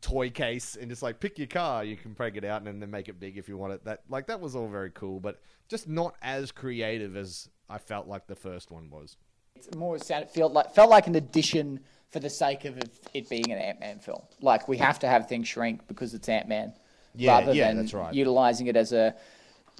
toy 0.00 0.30
case 0.30 0.76
and 0.80 0.90
just 0.90 1.02
like 1.02 1.20
pick 1.20 1.38
your 1.38 1.46
car. 1.46 1.84
You 1.84 1.96
can 1.96 2.14
break 2.14 2.36
it 2.36 2.44
out 2.44 2.62
and 2.62 2.80
then 2.80 2.90
make 2.90 3.08
it 3.08 3.20
big 3.20 3.36
if 3.36 3.48
you 3.48 3.58
want 3.58 3.74
it. 3.74 3.84
That 3.84 4.00
like 4.08 4.26
that 4.28 4.40
was 4.40 4.56
all 4.56 4.68
very 4.68 4.90
cool, 4.90 5.20
but 5.20 5.40
just 5.68 5.86
not 5.86 6.14
as 6.22 6.50
creative 6.50 7.16
as 7.16 7.50
I 7.68 7.76
felt 7.76 8.08
like 8.08 8.26
the 8.26 8.34
first 8.34 8.70
one 8.70 8.88
was. 8.88 9.18
It's 9.56 9.74
more 9.76 9.98
sound, 9.98 10.30
felt 10.30 10.54
like 10.54 10.74
felt 10.74 10.88
like 10.88 11.06
an 11.06 11.16
addition 11.16 11.80
for 12.08 12.18
the 12.18 12.30
sake 12.30 12.64
of 12.64 12.78
it 13.12 13.28
being 13.28 13.52
an 13.52 13.58
Ant 13.58 13.78
Man 13.78 13.98
film. 13.98 14.22
Like 14.40 14.68
we 14.68 14.78
have 14.78 14.98
to 15.00 15.06
have 15.06 15.28
things 15.28 15.48
shrink 15.48 15.86
because 15.86 16.14
it's 16.14 16.30
Ant 16.30 16.48
Man, 16.48 16.72
Yeah, 17.16 17.38
rather 17.40 17.52
yeah, 17.52 17.68
than 17.68 17.78
that's 17.78 17.94
right. 17.94 18.14
utilizing 18.14 18.66
it 18.68 18.76
as 18.76 18.92
a 18.92 19.14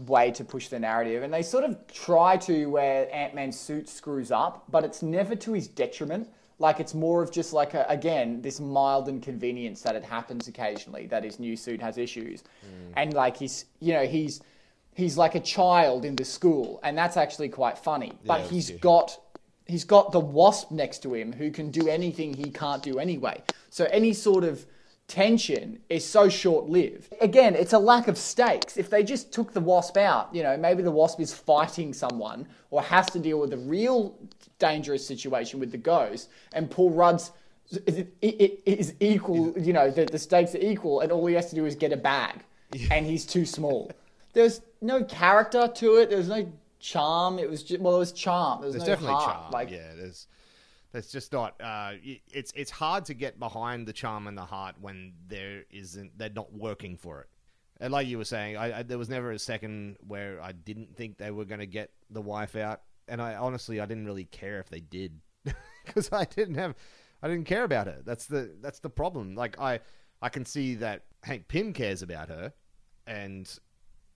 way 0.06 0.30
to 0.32 0.44
push 0.44 0.68
the 0.68 0.78
narrative. 0.78 1.22
And 1.22 1.32
they 1.32 1.42
sort 1.42 1.64
of 1.64 1.76
try 1.88 2.36
to 2.38 2.66
where 2.66 3.12
Ant 3.14 3.34
Man's 3.34 3.58
suit 3.58 3.88
screws 3.88 4.30
up, 4.30 4.64
but 4.70 4.84
it's 4.84 5.02
never 5.02 5.34
to 5.36 5.52
his 5.52 5.68
detriment. 5.68 6.28
Like 6.58 6.78
it's 6.80 6.92
more 6.94 7.22
of 7.22 7.30
just 7.30 7.52
like 7.52 7.72
a, 7.74 7.86
again 7.88 8.42
this 8.42 8.60
mild 8.60 9.08
inconvenience 9.08 9.80
that 9.82 9.94
it 9.96 10.04
happens 10.04 10.46
occasionally 10.48 11.06
that 11.06 11.24
his 11.24 11.38
new 11.40 11.56
suit 11.56 11.80
has 11.80 11.96
issues, 11.98 12.42
Mm. 12.42 12.92
and 12.96 13.14
like 13.14 13.36
he's 13.38 13.64
you 13.80 13.94
know 13.94 14.04
he's 14.06 14.42
he's 14.94 15.16
like 15.16 15.34
a 15.36 15.40
child 15.40 16.04
in 16.04 16.16
the 16.16 16.24
school, 16.24 16.78
and 16.82 16.98
that's 16.98 17.16
actually 17.16 17.48
quite 17.48 17.78
funny. 17.78 18.12
But 18.26 18.38
that's 18.38 18.50
he's 18.50 18.66
cute. 18.68 18.80
got 18.82 19.18
he's 19.66 19.84
got 19.84 20.12
the 20.12 20.20
wasp 20.20 20.70
next 20.70 20.98
to 21.04 21.14
him 21.14 21.32
who 21.32 21.50
can 21.50 21.70
do 21.70 21.88
anything 21.88 22.34
he 22.34 22.50
can't 22.50 22.82
do 22.82 22.98
anyway. 22.98 23.42
So 23.70 23.84
any 23.86 24.12
sort 24.12 24.44
of 24.44 24.66
tension 25.10 25.80
is 25.88 26.06
so 26.06 26.28
short 26.28 26.68
lived. 26.68 27.12
Again, 27.20 27.54
it's 27.56 27.72
a 27.72 27.78
lack 27.78 28.06
of 28.08 28.16
stakes. 28.16 28.76
If 28.76 28.88
they 28.88 29.02
just 29.02 29.32
took 29.32 29.52
the 29.52 29.60
wasp 29.60 29.96
out, 29.96 30.32
you 30.32 30.42
know, 30.42 30.56
maybe 30.56 30.82
the 30.82 30.90
wasp 30.90 31.20
is 31.20 31.34
fighting 31.34 31.92
someone 31.92 32.46
or 32.70 32.80
has 32.80 33.06
to 33.10 33.18
deal 33.18 33.40
with 33.40 33.52
a 33.52 33.58
real 33.58 34.16
dangerous 34.60 35.04
situation 35.06 35.58
with 35.58 35.72
the 35.72 35.78
ghost, 35.78 36.30
and 36.54 36.70
Paul 36.70 36.90
Rudd's 36.90 37.32
is 38.22 38.94
equal, 39.00 39.52
you 39.58 39.72
know, 39.72 39.90
the, 39.90 40.04
the 40.04 40.18
stakes 40.18 40.54
are 40.54 40.58
equal, 40.58 41.00
and 41.00 41.10
all 41.12 41.26
he 41.26 41.34
has 41.34 41.50
to 41.50 41.56
do 41.56 41.66
is 41.66 41.74
get 41.74 41.92
a 41.92 41.96
bag, 41.96 42.44
and 42.90 43.04
he's 43.04 43.26
too 43.26 43.44
small. 43.44 43.90
There's 44.32 44.60
no 44.80 45.02
character 45.02 45.66
to 45.66 45.96
it. 45.96 46.08
There's 46.10 46.28
no 46.28 46.50
charm. 46.78 47.38
It 47.38 47.50
was 47.50 47.64
just, 47.64 47.80
well, 47.80 47.96
it 47.96 47.98
was 47.98 48.12
charm. 48.12 48.60
There 48.60 48.66
was 48.68 48.76
There's 48.76 48.86
no 48.88 48.94
definitely 48.94 49.14
heart. 49.16 49.36
charm. 49.40 49.52
Like, 49.52 49.70
yeah, 49.72 49.92
there's 49.96 50.28
there's 50.92 51.10
just 51.10 51.32
not. 51.32 51.60
Uh, 51.60 51.92
it's 52.32 52.52
it's 52.56 52.70
hard 52.70 53.04
to 53.06 53.14
get 53.14 53.38
behind 53.38 53.86
the 53.86 53.92
charm 53.92 54.26
and 54.26 54.36
the 54.36 54.44
heart 54.44 54.76
when 54.80 55.12
there 55.28 55.64
isn't. 55.70 56.18
They're 56.18 56.30
not 56.30 56.52
working 56.52 56.96
for 56.96 57.20
it. 57.20 57.28
And 57.80 57.92
like 57.92 58.06
you 58.06 58.18
were 58.18 58.24
saying, 58.24 58.56
I, 58.56 58.80
I 58.80 58.82
there 58.82 58.98
was 58.98 59.08
never 59.08 59.30
a 59.30 59.38
second 59.38 59.96
where 60.06 60.40
I 60.42 60.52
didn't 60.52 60.96
think 60.96 61.16
they 61.16 61.30
were 61.30 61.44
going 61.44 61.60
to 61.60 61.66
get 61.66 61.90
the 62.10 62.20
wife 62.20 62.56
out, 62.56 62.82
and 63.08 63.22
I 63.22 63.36
honestly 63.36 63.80
I 63.80 63.86
didn't 63.86 64.06
really 64.06 64.24
care 64.24 64.58
if 64.58 64.68
they 64.68 64.80
did 64.80 65.20
because 65.84 66.12
I 66.12 66.24
didn't 66.24 66.56
have 66.56 66.74
I 67.22 67.28
didn't 67.28 67.46
care 67.46 67.64
about 67.64 67.86
her. 67.86 68.00
That's 68.04 68.26
the 68.26 68.50
that's 68.60 68.80
the 68.80 68.90
problem. 68.90 69.34
Like 69.34 69.58
I 69.58 69.80
I 70.20 70.28
can 70.28 70.44
see 70.44 70.74
that 70.76 71.04
Hank 71.22 71.48
Pym 71.48 71.72
cares 71.72 72.02
about 72.02 72.28
her, 72.28 72.52
and 73.06 73.48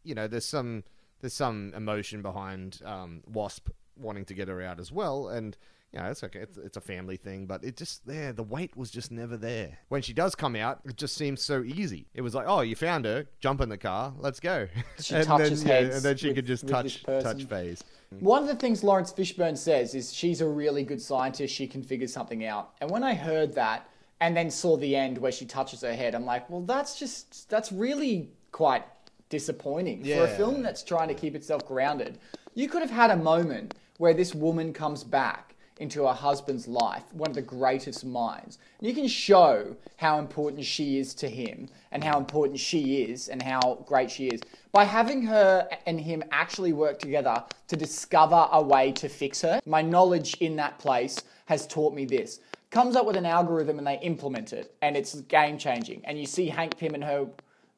you 0.02 0.14
know 0.14 0.26
there's 0.26 0.46
some 0.46 0.84
there's 1.20 1.34
some 1.34 1.72
emotion 1.74 2.20
behind 2.20 2.80
um, 2.84 3.22
Wasp 3.26 3.70
wanting 3.96 4.24
to 4.26 4.34
get 4.34 4.48
her 4.48 4.60
out 4.60 4.80
as 4.80 4.90
well, 4.90 5.28
and 5.28 5.56
you 5.94 6.00
know 6.00 6.10
it's 6.10 6.24
okay. 6.24 6.40
It's, 6.40 6.58
it's 6.58 6.76
a 6.76 6.80
family 6.80 7.16
thing, 7.16 7.46
but 7.46 7.62
it 7.64 7.76
just 7.76 8.06
there 8.06 8.32
the 8.32 8.42
weight 8.42 8.76
was 8.76 8.90
just 8.90 9.10
never 9.10 9.36
there. 9.36 9.78
When 9.88 10.02
she 10.02 10.12
does 10.12 10.34
come 10.34 10.56
out, 10.56 10.80
it 10.84 10.96
just 10.96 11.16
seems 11.16 11.42
so 11.42 11.62
easy. 11.62 12.06
It 12.14 12.22
was 12.22 12.34
like, 12.34 12.46
oh, 12.48 12.60
you 12.62 12.74
found 12.74 13.04
her, 13.04 13.26
jump 13.40 13.60
in 13.60 13.68
the 13.68 13.78
car, 13.78 14.12
let's 14.18 14.40
go. 14.40 14.68
She 15.00 15.14
and 15.16 15.24
touches 15.24 15.62
then, 15.62 15.86
yeah, 15.86 15.94
and 15.94 16.02
then 16.02 16.16
she 16.16 16.28
with- 16.28 16.36
could 16.36 16.46
just 16.46 16.66
touch 16.66 17.04
touch 17.04 17.44
phase. 17.44 17.82
One 18.20 18.42
of 18.42 18.48
the 18.48 18.54
things 18.54 18.84
Laurence 18.84 19.12
Fishburne 19.12 19.56
says 19.56 19.94
is 19.94 20.12
she's 20.12 20.40
a 20.40 20.48
really 20.48 20.84
good 20.84 21.00
scientist. 21.00 21.54
She 21.54 21.66
can 21.66 21.82
figure 21.82 22.06
something 22.06 22.44
out. 22.44 22.72
And 22.80 22.90
when 22.90 23.02
I 23.02 23.14
heard 23.14 23.54
that 23.54 23.88
and 24.20 24.36
then 24.36 24.50
saw 24.50 24.76
the 24.76 24.94
end 24.94 25.18
where 25.18 25.32
she 25.32 25.44
touches 25.44 25.80
her 25.80 25.94
head, 25.94 26.14
I'm 26.14 26.24
like, 26.24 26.48
well, 26.48 26.60
that's 26.60 26.98
just, 26.98 27.50
that's 27.50 27.72
really 27.72 28.30
quite 28.52 28.84
disappointing 29.30 30.04
for 30.04 30.24
a 30.24 30.28
film 30.28 30.62
that's 30.62 30.82
trying 30.82 31.08
to 31.08 31.14
keep 31.14 31.34
itself 31.34 31.66
grounded. 31.66 32.18
You 32.54 32.68
could 32.68 32.82
have 32.82 32.90
had 32.90 33.10
a 33.10 33.16
moment 33.16 33.74
where 33.98 34.14
this 34.14 34.34
woman 34.34 34.72
comes 34.72 35.02
back 35.02 35.53
into 35.78 36.06
her 36.06 36.12
husband's 36.12 36.68
life, 36.68 37.02
one 37.12 37.30
of 37.30 37.34
the 37.34 37.42
greatest 37.42 38.04
minds. 38.04 38.58
And 38.78 38.88
you 38.88 38.94
can 38.94 39.08
show 39.08 39.74
how 39.96 40.18
important 40.18 40.64
she 40.64 40.98
is 40.98 41.14
to 41.14 41.28
him 41.28 41.68
and 41.90 42.02
how 42.04 42.18
important 42.18 42.60
she 42.60 43.02
is 43.02 43.28
and 43.28 43.42
how 43.42 43.84
great 43.86 44.10
she 44.10 44.28
is 44.28 44.40
by 44.72 44.84
having 44.84 45.22
her 45.22 45.68
and 45.86 46.00
him 46.00 46.22
actually 46.30 46.72
work 46.72 46.98
together 46.98 47.42
to 47.68 47.76
discover 47.76 48.48
a 48.52 48.62
way 48.62 48.92
to 48.92 49.08
fix 49.08 49.40
her. 49.42 49.60
My 49.66 49.82
knowledge 49.82 50.34
in 50.40 50.56
that 50.56 50.78
place 50.78 51.18
has 51.46 51.66
taught 51.66 51.92
me 51.92 52.04
this. 52.04 52.40
Comes 52.70 52.96
up 52.96 53.06
with 53.06 53.16
an 53.16 53.26
algorithm 53.26 53.78
and 53.78 53.86
they 53.86 54.00
implement 54.00 54.52
it, 54.52 54.74
and 54.82 54.96
it's 54.96 55.14
game 55.22 55.58
changing. 55.58 56.02
And 56.04 56.18
you 56.18 56.26
see 56.26 56.48
Hank 56.48 56.76
Pym 56.76 56.94
and 56.94 57.04
her 57.04 57.26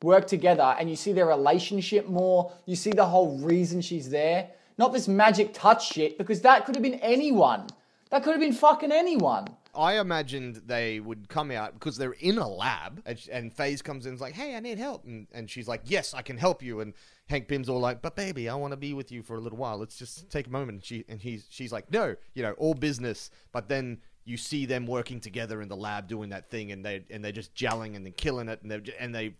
work 0.02 0.26
together 0.26 0.76
and 0.78 0.88
you 0.88 0.96
see 0.96 1.12
their 1.12 1.26
relationship 1.26 2.09
more. 2.09 2.52
You 2.66 2.76
see 2.76 2.90
the 2.90 3.04
whole 3.04 3.38
reason 3.38 3.80
she's 3.80 4.11
there. 4.11 4.48
Not 4.78 4.92
this 4.92 5.09
magic 5.09 5.54
touch 5.54 5.92
shit, 5.92 6.18
because 6.18 6.42
that 6.42 6.66
could 6.66 6.74
have 6.74 6.82
been 6.82 7.00
anyone. 7.00 7.66
That 8.11 8.23
could 8.23 8.33
have 8.33 8.40
been 8.40 8.53
fucking 8.53 8.92
anyone. 8.92 9.47
I 9.75 9.99
imagined 9.99 10.62
they 10.66 11.01
would 11.01 11.29
come 11.29 11.51
out 11.51 11.75
because 11.75 11.97
they're 11.99 12.12
in 12.12 12.38
a 12.38 12.49
lab, 12.49 13.03
and, 13.05 13.29
and 13.31 13.53
Phase 13.53 13.83
comes 13.83 14.07
in 14.07 14.14
is 14.14 14.21
like, 14.21 14.35
"Hey, 14.35 14.57
I 14.57 14.61
need 14.61 14.79
help," 14.79 15.05
and, 15.05 15.27
and 15.33 15.51
she's 15.51 15.69
like, 15.69 15.83
"Yes, 15.85 16.14
I 16.14 16.23
can 16.23 16.38
help 16.38 16.62
you." 16.62 16.81
And 16.81 16.95
Hank 17.29 17.49
Pym's 17.49 17.69
all 17.69 17.81
like, 17.81 18.01
"But 18.01 18.16
baby, 18.16 18.49
I 18.49 18.55
want 18.55 18.73
to 18.73 18.77
be 18.77 18.95
with 18.95 19.12
you 19.12 19.23
for 19.23 19.37
a 19.37 19.40
little 19.40 19.59
while. 19.59 19.77
Let's 19.77 19.99
just 19.99 20.31
take 20.31 20.47
a 20.47 20.51
moment." 20.51 20.77
And 20.77 20.85
she 20.85 21.05
and 21.09 21.21
he's 21.21 21.47
she's 21.51 21.73
like, 21.73 21.90
"No, 21.90 22.16
you 22.35 22.42
know, 22.42 22.53
all 22.53 22.75
business." 22.75 23.31
But 23.53 23.69
then 23.69 23.99
you 24.25 24.37
see 24.37 24.66
them 24.66 24.87
working 24.87 25.21
together 25.21 25.61
in 25.61 25.69
the 25.69 25.77
lab 25.77 26.09
doing 26.09 26.31
that 26.31 26.49
thing, 26.49 26.73
and 26.73 26.85
they 26.85 27.05
and 27.11 27.25
they're 27.25 27.33
just 27.33 27.55
gelling 27.55 27.97
and 27.97 28.07
then 28.07 28.12
killing 28.12 28.49
it, 28.49 28.62
and 28.62 28.71
they 28.71 28.81
and 28.99 29.14
they 29.14 29.35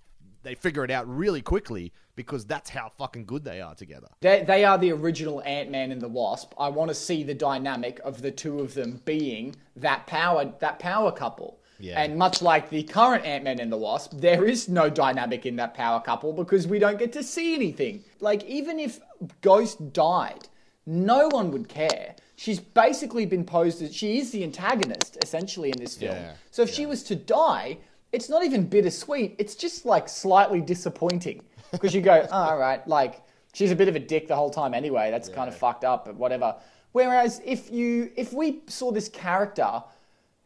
they 0.47 0.55
figure 0.55 0.85
it 0.85 0.93
out 0.93 1.09
really 1.09 1.43
quickly 1.43 1.93
because 2.15 2.47
that's 2.47 2.71
how 2.71 2.89
fucking 2.97 3.27
good 3.27 3.43
they 3.43 3.61
are 3.61 3.75
together. 3.75 4.07
They, 4.21 4.45
they 4.47 4.65
are 4.65 4.79
the 4.79 4.93
original 4.93 5.43
Ant 5.43 5.73
Man 5.73 5.91
and 5.91 6.01
the 6.01 6.09
Wasp. 6.09 6.55
I 6.57 6.69
want 6.69 6.89
to 6.89 6.95
see 6.95 7.25
the 7.25 7.35
dynamic 7.35 8.01
of 8.05 8.23
the 8.23 8.31
two 8.31 8.61
of 8.61 8.75
them 8.75 9.03
being 9.05 9.57
that 9.75 10.07
power 10.07 10.53
that 10.61 10.79
power 10.79 11.11
couple. 11.11 11.59
Yeah. 11.81 12.01
And 12.01 12.17
much 12.17 12.43
like 12.43 12.71
the 12.71 12.85
current 12.85 13.27
Ant 13.27 13.43
Man 13.43 13.59
and 13.59 13.73
the 13.73 13.77
Wasp, 13.77 14.13
there 14.15 14.45
is 14.45 14.69
no 14.69 14.89
dynamic 14.89 15.47
in 15.47 15.57
that 15.57 15.75
power 15.75 16.01
couple 16.01 16.33
because 16.33 16.69
we 16.69 16.79
don't 16.79 16.99
get 16.99 17.13
to 17.15 17.25
see 17.25 17.55
anything. 17.55 18.05
Like 18.21 18.45
even 18.45 18.79
if 18.79 19.01
Ghost 19.41 19.93
died, 19.93 20.49
no 20.87 21.27
one 21.29 21.51
would 21.51 21.69
care. 21.69 22.15
She's 22.37 22.61
basically 22.61 23.27
been 23.27 23.45
posed 23.45 23.83
as 23.83 23.95
she 23.95 24.19
is 24.19 24.31
the 24.31 24.45
antagonist 24.45 25.19
essentially 25.25 25.71
in 25.71 25.79
this 25.79 25.97
film. 25.97 26.15
Yeah, 26.15 26.35
So 26.53 26.63
if 26.63 26.73
she 26.73 26.87
was 26.87 27.03
to 27.05 27.17
die, 27.17 27.79
it's 28.13 28.29
not 28.29 28.45
even 28.45 28.67
bittersweet. 28.67 29.37
It's 29.39 29.55
just 29.55 29.85
like 29.85 30.09
slightly 30.09 30.61
disappointing 30.61 31.43
because 31.73 31.95
you 31.95 32.01
go, 32.01 32.23
oh, 32.25 32.29
ah, 32.33 32.51
all 32.51 32.59
right, 32.59 32.87
like 32.87 33.23
she's 33.53 33.71
a 33.71 33.77
bit 33.77 33.89
of 33.89 33.97
a 33.97 34.01
dick 34.01 34.29
the 34.29 34.37
whole 34.37 34.51
time 34.51 34.75
anyway. 34.75 35.11
That's 35.11 35.29
kind 35.29 35.49
of 35.49 35.57
fucked 35.57 35.85
up, 35.85 36.05
but 36.05 36.15
whatever. 36.17 36.57
Whereas 36.93 37.41
if 37.45 37.71
you 37.71 38.11
if 38.17 38.33
we 38.33 38.61
saw 38.69 38.91
this 38.91 39.09
character 39.09 39.83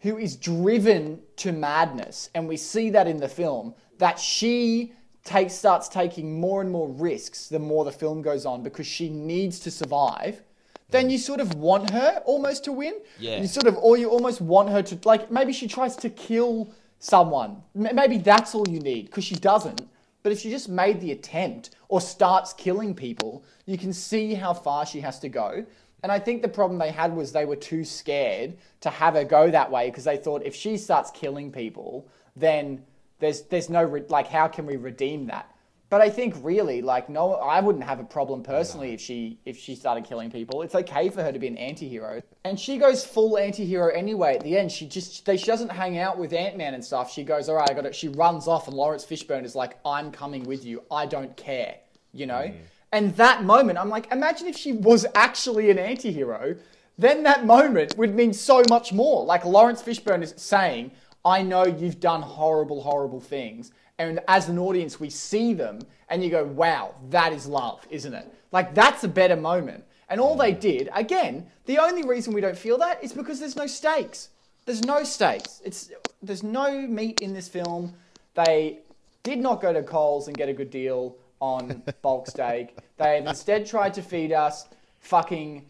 who 0.01 0.17
is 0.17 0.37
driven 0.37 1.21
to 1.37 1.53
madness, 1.53 2.31
and 2.35 2.49
we 2.49 2.57
see 2.57 2.91
that 2.91 3.07
in 3.07 3.19
the 3.19 3.29
film, 3.29 3.75
that 3.99 4.19
she 4.19 4.93
takes 5.25 5.53
starts 5.53 5.89
taking 5.89 6.41
more 6.41 6.63
and 6.63 6.71
more 6.71 6.89
risks 6.89 7.49
the 7.49 7.59
more 7.59 7.85
the 7.85 7.93
film 7.93 8.23
goes 8.23 8.47
on 8.47 8.63
because 8.63 8.87
she 8.87 9.11
needs 9.11 9.61
to 9.61 9.71
survive. 9.71 10.43
Then 10.89 11.09
you 11.09 11.19
sort 11.19 11.41
of 11.41 11.55
want 11.55 11.91
her 11.91 12.21
almost 12.25 12.65
to 12.65 12.73
win. 12.73 12.95
Yeah. 13.19 13.41
You 13.41 13.47
sort 13.47 13.67
of, 13.67 13.77
or 13.77 13.97
you 13.97 14.09
almost 14.09 14.41
want 14.41 14.71
her 14.71 14.83
to 14.83 14.99
like 15.05 15.31
maybe 15.31 15.53
she 15.53 15.69
tries 15.69 15.95
to 15.97 16.11
kill 16.11 16.73
someone. 17.01 17.63
Maybe 17.75 18.19
that's 18.19 18.55
all 18.55 18.69
you 18.69 18.79
need 18.79 19.07
because 19.07 19.25
she 19.25 19.35
doesn't. 19.35 19.83
But 20.23 20.33
if 20.33 20.39
she 20.39 20.51
just 20.51 20.69
made 20.69 21.01
the 21.01 21.13
attempt 21.13 21.71
or 21.89 22.01
starts 22.01 22.53
killing 22.53 22.95
people, 22.95 23.43
you 23.67 23.79
can 23.79 23.93
see 23.93 24.35
how 24.35 24.53
far 24.53 24.87
she 24.87 25.01
has 25.01 25.19
to 25.21 25.29
go. 25.29 25.65
And 26.03 26.13
I 26.13 26.19
think 26.19 26.43
the 26.43 26.49
problem 26.49 26.79
they 26.79 26.91
had 26.91 27.15
was 27.15 27.33
they 27.33 27.45
were 27.45 27.57
too 27.57 27.85
scared 27.85 28.57
to 28.83 28.91
have 28.91 29.15
her 29.15 29.25
go 29.25 29.51
that 29.51 29.71
way 29.71 29.91
because 29.91 30.05
they 30.05 30.17
thought 30.17 30.43
if 30.45 30.55
she 30.55 30.77
starts 30.77 31.11
killing 31.11 31.51
people, 31.51 32.07
then 32.37 32.83
there's 33.19 33.43
there's 33.43 33.69
no 33.69 33.83
re- 33.83 34.05
like 34.09 34.27
how 34.27 34.49
can 34.49 34.67
we 34.67 34.77
redeem 34.77 35.27
that? 35.27 35.50
But 35.91 36.01
I 36.01 36.09
think 36.09 36.37
really 36.41 36.83
like 36.83 37.09
no, 37.09 37.35
I 37.35 37.61
wouldn't 37.61 37.85
have 37.85 37.99
a 37.99 38.05
problem 38.05 38.45
personally 38.45 38.95
if 38.95 39.01
she 39.01 39.41
if 39.45 39.59
she 39.59 39.75
started 39.75 40.05
killing 40.05 40.31
people. 40.31 40.63
It's 40.63 40.77
okay 40.77 41.11
for 41.11 41.21
her 41.23 41.33
to 41.33 41.39
be 41.39 41.49
an 41.49 41.59
anti-hero, 41.59 42.23
and 42.45 42.59
she 42.59 42.79
goes 42.79 43.05
full 43.05 43.37
anti-hero 43.37 43.89
anyway. 43.89 44.37
At 44.37 44.45
the 44.45 44.57
end, 44.57 44.71
she 44.71 44.87
just 44.87 45.27
they, 45.27 45.37
she 45.37 45.47
doesn't 45.47 45.71
hang 45.71 45.99
out 45.99 46.17
with 46.17 46.33
Ant 46.33 46.57
Man 46.57 46.75
and 46.75 46.85
stuff. 46.85 47.13
She 47.13 47.25
goes, 47.25 47.49
all 47.49 47.57
right, 47.57 47.69
I 47.69 47.75
got 47.75 47.87
it. 47.87 47.95
She 47.97 48.07
runs 48.07 48.47
off, 48.47 48.69
and 48.69 48.77
Laurence 48.77 49.05
Fishburne 49.05 49.45
is 49.45 49.57
like, 49.57 49.79
I'm 49.85 50.13
coming 50.13 50.45
with 50.45 50.65
you. 50.65 50.85
I 50.93 51.07
don't 51.07 51.37
care, 51.37 51.75
you 52.13 52.27
know. 52.27 52.35
Mm. 52.35 52.57
And 52.93 53.17
that 53.17 53.43
moment, 53.43 53.77
I'm 53.77 53.89
like, 53.89 54.11
imagine 54.13 54.47
if 54.47 54.57
she 54.57 54.73
was 54.73 55.07
actually 55.17 55.71
an 55.71 55.79
anti-hero. 55.79 56.55
Then 56.99 57.25
that 57.25 57.47
moment 57.47 57.97
would 57.97 58.15
mean 58.15 58.33
so 58.33 58.63
much 58.69 58.93
more. 58.93 59.25
Like 59.25 59.45
Laurence 59.45 59.83
Fishburne 59.83 60.23
is 60.23 60.35
saying, 60.37 60.93
I 61.25 61.43
know 61.43 61.65
you've 61.65 61.99
done 61.99 62.23
horrible, 62.23 62.83
horrible 62.83 63.21
things. 63.21 63.73
And 64.01 64.19
as 64.29 64.49
an 64.49 64.59
audience, 64.59 64.99
we 64.99 65.11
see 65.11 65.53
them 65.53 65.81
and 66.09 66.25
you 66.25 66.31
go, 66.31 66.43
wow, 66.43 66.95
that 67.11 67.35
is 67.35 67.47
love, 67.47 67.87
isn't 67.91 68.15
it? 68.15 68.35
Like, 68.51 68.75
that's 68.75 69.05
a 69.05 69.09
better 69.09 69.37
moment. 69.37 69.85
And 70.09 70.19
all 70.19 70.37
they 70.37 70.53
did, 70.53 70.89
again, 70.95 71.47
the 71.67 71.77
only 71.77 72.03
reason 72.09 72.33
we 72.33 72.41
don't 72.41 72.57
feel 72.57 72.79
that 72.79 73.05
is 73.05 73.13
because 73.13 73.39
there's 73.39 73.57
no 73.57 73.67
stakes. 73.67 74.31
There's 74.65 74.85
no 74.87 75.05
stakes. 75.05 75.61
It's 75.67 75.91
there's 76.23 76.43
no 76.43 76.81
meat 76.89 77.21
in 77.21 77.35
this 77.35 77.47
film. 77.47 77.95
They 78.33 78.79
did 79.23 79.39
not 79.39 79.61
go 79.61 79.71
to 79.71 79.83
Coles 79.83 80.29
and 80.29 80.37
get 80.37 80.49
a 80.49 80.55
good 80.55 80.71
deal 80.71 81.17
on 81.41 81.83
bulk 82.03 82.27
steak. 82.27 82.79
They 82.97 83.17
have 83.17 83.27
instead 83.27 83.67
tried 83.67 83.93
to 83.95 84.03
feed 84.03 84.33
us 84.33 84.67
fucking 85.01 85.67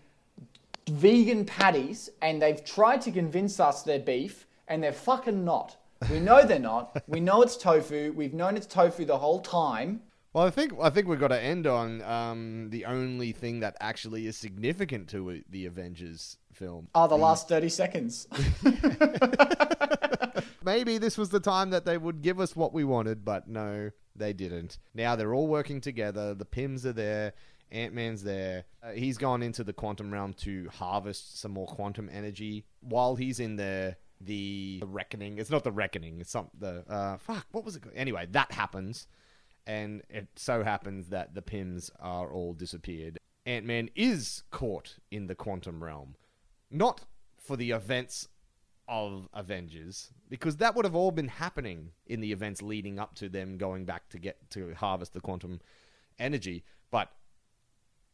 vegan 0.88 1.44
patties 1.44 2.10
and 2.22 2.40
they've 2.40 2.64
tried 2.64 3.00
to 3.02 3.10
convince 3.10 3.58
us 3.58 3.82
they're 3.82 3.98
beef 3.98 4.46
and 4.68 4.80
they're 4.80 4.92
fucking 4.92 5.44
not. 5.44 5.76
We 6.08 6.20
know 6.20 6.44
they're 6.44 6.58
not. 6.58 7.02
We 7.06 7.20
know 7.20 7.42
it's 7.42 7.56
tofu. 7.56 8.12
We've 8.16 8.32
known 8.32 8.56
it's 8.56 8.66
tofu 8.66 9.04
the 9.04 9.18
whole 9.18 9.40
time. 9.40 10.00
Well, 10.32 10.46
I 10.46 10.50
think 10.50 10.72
I 10.80 10.90
think 10.90 11.08
we've 11.08 11.18
got 11.18 11.28
to 11.28 11.40
end 11.40 11.66
on 11.66 12.02
um, 12.02 12.70
the 12.70 12.84
only 12.84 13.32
thing 13.32 13.60
that 13.60 13.76
actually 13.80 14.26
is 14.26 14.36
significant 14.36 15.08
to 15.08 15.42
the 15.50 15.66
Avengers 15.66 16.36
film. 16.52 16.88
Oh, 16.94 17.08
the 17.08 17.16
last 17.16 17.48
30 17.48 17.68
seconds. 17.68 18.28
Maybe 20.62 20.98
this 20.98 21.18
was 21.18 21.30
the 21.30 21.40
time 21.40 21.70
that 21.70 21.84
they 21.84 21.98
would 21.98 22.22
give 22.22 22.38
us 22.38 22.54
what 22.54 22.72
we 22.72 22.84
wanted, 22.84 23.24
but 23.24 23.48
no, 23.48 23.90
they 24.14 24.32
didn't. 24.32 24.78
Now 24.94 25.16
they're 25.16 25.34
all 25.34 25.48
working 25.48 25.80
together. 25.80 26.34
The 26.34 26.44
Pyms 26.44 26.86
are 26.86 26.92
there. 26.92 27.32
Ant 27.72 27.94
Man's 27.94 28.22
there. 28.22 28.64
Uh, 28.82 28.92
he's 28.92 29.16
gone 29.16 29.42
into 29.42 29.64
the 29.64 29.72
quantum 29.72 30.12
realm 30.12 30.32
to 30.34 30.68
harvest 30.72 31.40
some 31.40 31.52
more 31.52 31.66
quantum 31.66 32.08
energy. 32.12 32.64
While 32.80 33.16
he's 33.16 33.40
in 33.40 33.56
there, 33.56 33.96
the, 34.20 34.78
the 34.80 34.86
reckoning. 34.86 35.38
It's 35.38 35.50
not 35.50 35.64
the 35.64 35.72
reckoning. 35.72 36.20
It's 36.20 36.30
some 36.30 36.50
the 36.58 36.84
uh, 36.88 37.16
fuck. 37.18 37.46
What 37.52 37.64
was 37.64 37.76
it? 37.76 37.82
called? 37.82 37.94
Anyway, 37.96 38.26
that 38.30 38.52
happens, 38.52 39.06
and 39.66 40.02
it 40.08 40.28
so 40.36 40.62
happens 40.62 41.08
that 41.08 41.34
the 41.34 41.42
Pyms 41.42 41.90
are 42.00 42.32
all 42.32 42.52
disappeared. 42.52 43.18
Ant 43.46 43.66
Man 43.66 43.88
is 43.94 44.42
caught 44.50 44.96
in 45.10 45.26
the 45.26 45.34
quantum 45.34 45.82
realm, 45.82 46.16
not 46.70 47.04
for 47.38 47.56
the 47.56 47.70
events 47.70 48.28
of 48.90 49.28
Avengers 49.32 50.10
because 50.28 50.56
that 50.56 50.74
would 50.74 50.84
have 50.84 50.96
all 50.96 51.12
been 51.12 51.28
happening 51.28 51.92
in 52.06 52.20
the 52.20 52.32
events 52.32 52.60
leading 52.60 52.98
up 52.98 53.14
to 53.14 53.28
them 53.28 53.56
going 53.56 53.84
back 53.84 54.08
to 54.08 54.18
get 54.18 54.36
to 54.50 54.74
harvest 54.74 55.12
the 55.14 55.20
quantum 55.20 55.60
energy. 56.18 56.64
But 56.90 57.08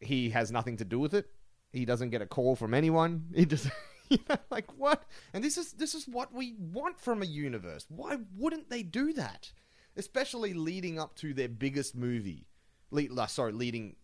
he 0.01 0.31
has 0.31 0.53
nothing 0.53 0.77
to 0.77 0.85
do 0.85 0.99
with 0.99 1.15
it. 1.15 1.31
He 1.73 1.87
doesn't 1.87 2.11
get 2.11 2.23
a 2.23 2.27
call 2.27 2.57
from 2.57 2.75
anyone. 2.75 3.27
He 3.35 3.47
just 3.47 3.69
you 4.11 4.19
know, 4.29 4.37
like 4.51 4.71
what? 4.77 5.05
And 5.33 5.43
this 5.43 5.57
is 5.57 5.73
this 5.73 5.95
is 5.95 6.07
what 6.07 6.33
we 6.33 6.55
want 6.59 6.99
from 7.01 7.23
a 7.23 7.27
universe. 7.27 7.87
Why 7.89 8.19
wouldn't 8.37 8.71
they 8.71 8.83
do 8.83 9.13
that? 9.15 9.53
Especially 9.97 10.53
leading 10.55 10.99
up 10.99 11.17
to 11.17 11.33
their 11.33 11.49
biggest 11.49 11.97
movie. 11.97 12.47
Le- 12.91 13.15
uh, 13.15 13.27
sorry, 13.27 13.53
leading 13.53 13.97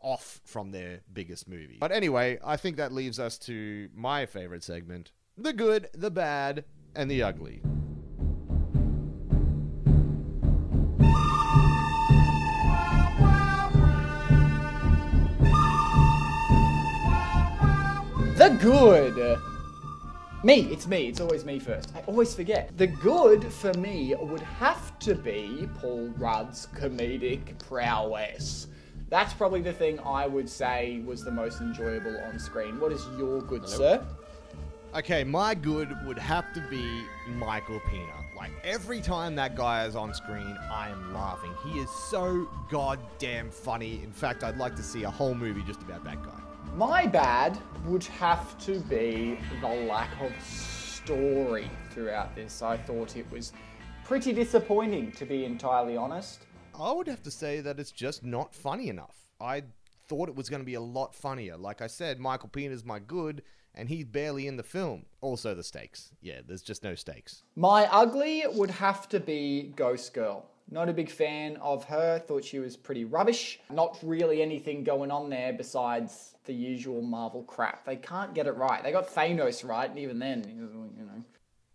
off 0.00 0.40
from 0.44 0.70
their 0.70 1.00
biggest 1.12 1.48
movie. 1.48 1.78
But 1.80 1.92
anyway, 1.92 2.38
I 2.44 2.56
think 2.56 2.76
that 2.76 2.92
leaves 2.92 3.18
us 3.18 3.38
to 3.40 3.88
my 3.94 4.26
favorite 4.26 4.62
segment 4.62 5.12
the 5.36 5.52
good, 5.52 5.88
the 5.92 6.10
bad, 6.10 6.64
and 6.94 7.10
the 7.10 7.22
ugly. 7.22 7.60
Good. 18.60 19.40
Me, 20.42 20.68
it's 20.70 20.86
me. 20.86 21.08
It's 21.08 21.20
always 21.20 21.44
me 21.44 21.58
first. 21.58 21.92
I 21.96 22.00
always 22.00 22.34
forget. 22.34 22.76
The 22.76 22.86
good 22.86 23.52
for 23.52 23.72
me 23.74 24.14
would 24.18 24.40
have 24.40 24.98
to 25.00 25.14
be 25.14 25.68
Paul 25.80 26.08
Rudd's 26.16 26.68
comedic 26.76 27.58
prowess. 27.66 28.68
That's 29.08 29.32
probably 29.32 29.62
the 29.62 29.72
thing 29.72 29.98
I 30.00 30.26
would 30.26 30.48
say 30.48 31.02
was 31.06 31.24
the 31.24 31.30
most 31.30 31.60
enjoyable 31.60 32.16
on 32.26 32.38
screen. 32.38 32.78
What 32.80 32.92
is 32.92 33.06
your 33.18 33.40
good, 33.40 33.68
sir? 33.68 34.04
Okay, 34.94 35.24
my 35.24 35.54
good 35.54 35.96
would 36.06 36.18
have 36.18 36.52
to 36.54 36.60
be 36.70 37.02
Michael 37.28 37.80
Pena. 37.90 38.12
Like 38.36 38.52
every 38.64 39.00
time 39.00 39.34
that 39.36 39.56
guy 39.56 39.84
is 39.84 39.96
on 39.96 40.12
screen, 40.14 40.58
I 40.70 40.90
am 40.90 41.14
laughing. 41.14 41.52
He 41.64 41.78
is 41.78 41.90
so 41.90 42.48
goddamn 42.70 43.50
funny. 43.50 44.00
In 44.02 44.12
fact, 44.12 44.44
I'd 44.44 44.58
like 44.58 44.76
to 44.76 44.82
see 44.82 45.04
a 45.04 45.10
whole 45.10 45.34
movie 45.34 45.62
just 45.66 45.82
about 45.82 46.04
that 46.04 46.22
guy. 46.22 46.45
My 46.76 47.06
bad 47.06 47.58
would 47.86 48.04
have 48.04 48.58
to 48.66 48.80
be 48.80 49.38
the 49.62 49.86
lack 49.88 50.10
of 50.20 50.30
story 50.42 51.70
throughout 51.90 52.36
this. 52.36 52.60
I 52.60 52.76
thought 52.76 53.16
it 53.16 53.24
was 53.30 53.54
pretty 54.04 54.34
disappointing, 54.34 55.10
to 55.12 55.24
be 55.24 55.46
entirely 55.46 55.96
honest. 55.96 56.40
I 56.78 56.92
would 56.92 57.06
have 57.06 57.22
to 57.22 57.30
say 57.30 57.62
that 57.62 57.80
it's 57.80 57.92
just 57.92 58.22
not 58.22 58.54
funny 58.54 58.90
enough. 58.90 59.16
I 59.40 59.62
thought 60.06 60.28
it 60.28 60.36
was 60.36 60.50
going 60.50 60.60
to 60.60 60.66
be 60.66 60.74
a 60.74 60.80
lot 60.82 61.14
funnier. 61.14 61.56
Like 61.56 61.80
I 61.80 61.86
said, 61.86 62.20
Michael 62.20 62.50
Pena's 62.50 62.84
my 62.84 62.98
good, 62.98 63.40
and 63.74 63.88
he's 63.88 64.04
barely 64.04 64.46
in 64.46 64.58
the 64.58 64.62
film. 64.62 65.06
Also, 65.22 65.54
the 65.54 65.64
stakes. 65.64 66.10
Yeah, 66.20 66.40
there's 66.46 66.60
just 66.60 66.84
no 66.84 66.94
stakes. 66.94 67.42
My 67.54 67.88
ugly 67.90 68.44
would 68.52 68.72
have 68.72 69.08
to 69.08 69.18
be 69.18 69.72
Ghost 69.76 70.12
Girl. 70.12 70.44
Not 70.68 70.88
a 70.88 70.92
big 70.92 71.10
fan 71.10 71.56
of 71.58 71.84
her, 71.84 72.18
thought 72.18 72.44
she 72.44 72.58
was 72.58 72.76
pretty 72.76 73.04
rubbish. 73.04 73.60
Not 73.70 73.98
really 74.02 74.42
anything 74.42 74.82
going 74.82 75.10
on 75.12 75.30
there 75.30 75.52
besides 75.52 76.34
the 76.44 76.54
usual 76.54 77.02
Marvel 77.02 77.44
crap. 77.44 77.84
They 77.84 77.96
can't 77.96 78.34
get 78.34 78.46
it 78.46 78.56
right. 78.56 78.82
They 78.82 78.90
got 78.90 79.08
Thanos 79.08 79.66
right, 79.66 79.88
and 79.88 79.98
even 79.98 80.18
then, 80.18 80.44
you 80.48 81.04
know. 81.04 81.22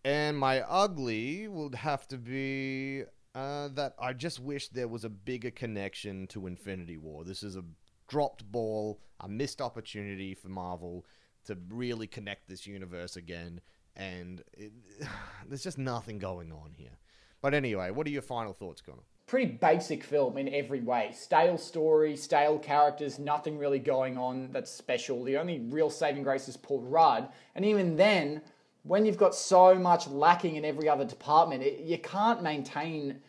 And 0.03 0.37
my 0.37 0.61
ugly 0.61 1.47
would 1.47 1.75
have 1.75 2.07
to 2.07 2.17
be 2.17 3.03
uh, 3.35 3.69
that 3.69 3.93
I 3.99 4.13
just 4.13 4.39
wish 4.39 4.69
there 4.69 4.87
was 4.87 5.05
a 5.05 5.09
bigger 5.09 5.51
connection 5.51 6.27
to 6.27 6.47
Infinity 6.47 6.97
War. 6.97 7.23
This 7.23 7.43
is 7.43 7.55
a 7.55 7.63
dropped 8.07 8.51
ball, 8.51 8.99
a 9.19 9.29
missed 9.29 9.61
opportunity 9.61 10.33
for 10.33 10.49
Marvel 10.49 11.05
to 11.45 11.57
really 11.69 12.07
connect 12.07 12.49
this 12.49 12.67
universe 12.67 13.15
again, 13.15 13.61
and 13.95 14.43
it, 14.53 14.73
there's 15.47 15.63
just 15.63 15.77
nothing 15.77 16.17
going 16.17 16.51
on 16.51 16.73
here. 16.75 16.97
But 17.41 17.53
anyway, 17.55 17.89
what 17.91 18.05
are 18.07 18.11
your 18.11 18.21
final 18.21 18.53
thoughts, 18.53 18.81
Connor? 18.81 19.01
Pretty 19.25 19.51
basic 19.53 20.03
film 20.03 20.37
in 20.37 20.53
every 20.53 20.81
way. 20.81 21.11
Stale 21.13 21.57
story, 21.57 22.15
stale 22.15 22.59
characters, 22.59 23.17
nothing 23.17 23.57
really 23.57 23.79
going 23.79 24.17
on 24.17 24.49
that's 24.51 24.69
special. 24.69 25.23
The 25.23 25.37
only 25.37 25.59
real 25.59 25.89
saving 25.89 26.23
grace 26.23 26.47
is 26.47 26.57
Paul 26.57 26.81
Rudd, 26.81 27.29
and 27.55 27.65
even 27.65 27.95
then, 27.95 28.41
when 28.83 29.05
you've 29.05 29.17
got 29.17 29.35
so 29.35 29.75
much 29.75 30.07
lacking 30.07 30.55
in 30.55 30.65
every 30.65 30.89
other 30.89 31.05
department, 31.05 31.63
it, 31.63 31.79
you 31.79 31.97
can't 31.97 32.43
maintain 32.43 33.19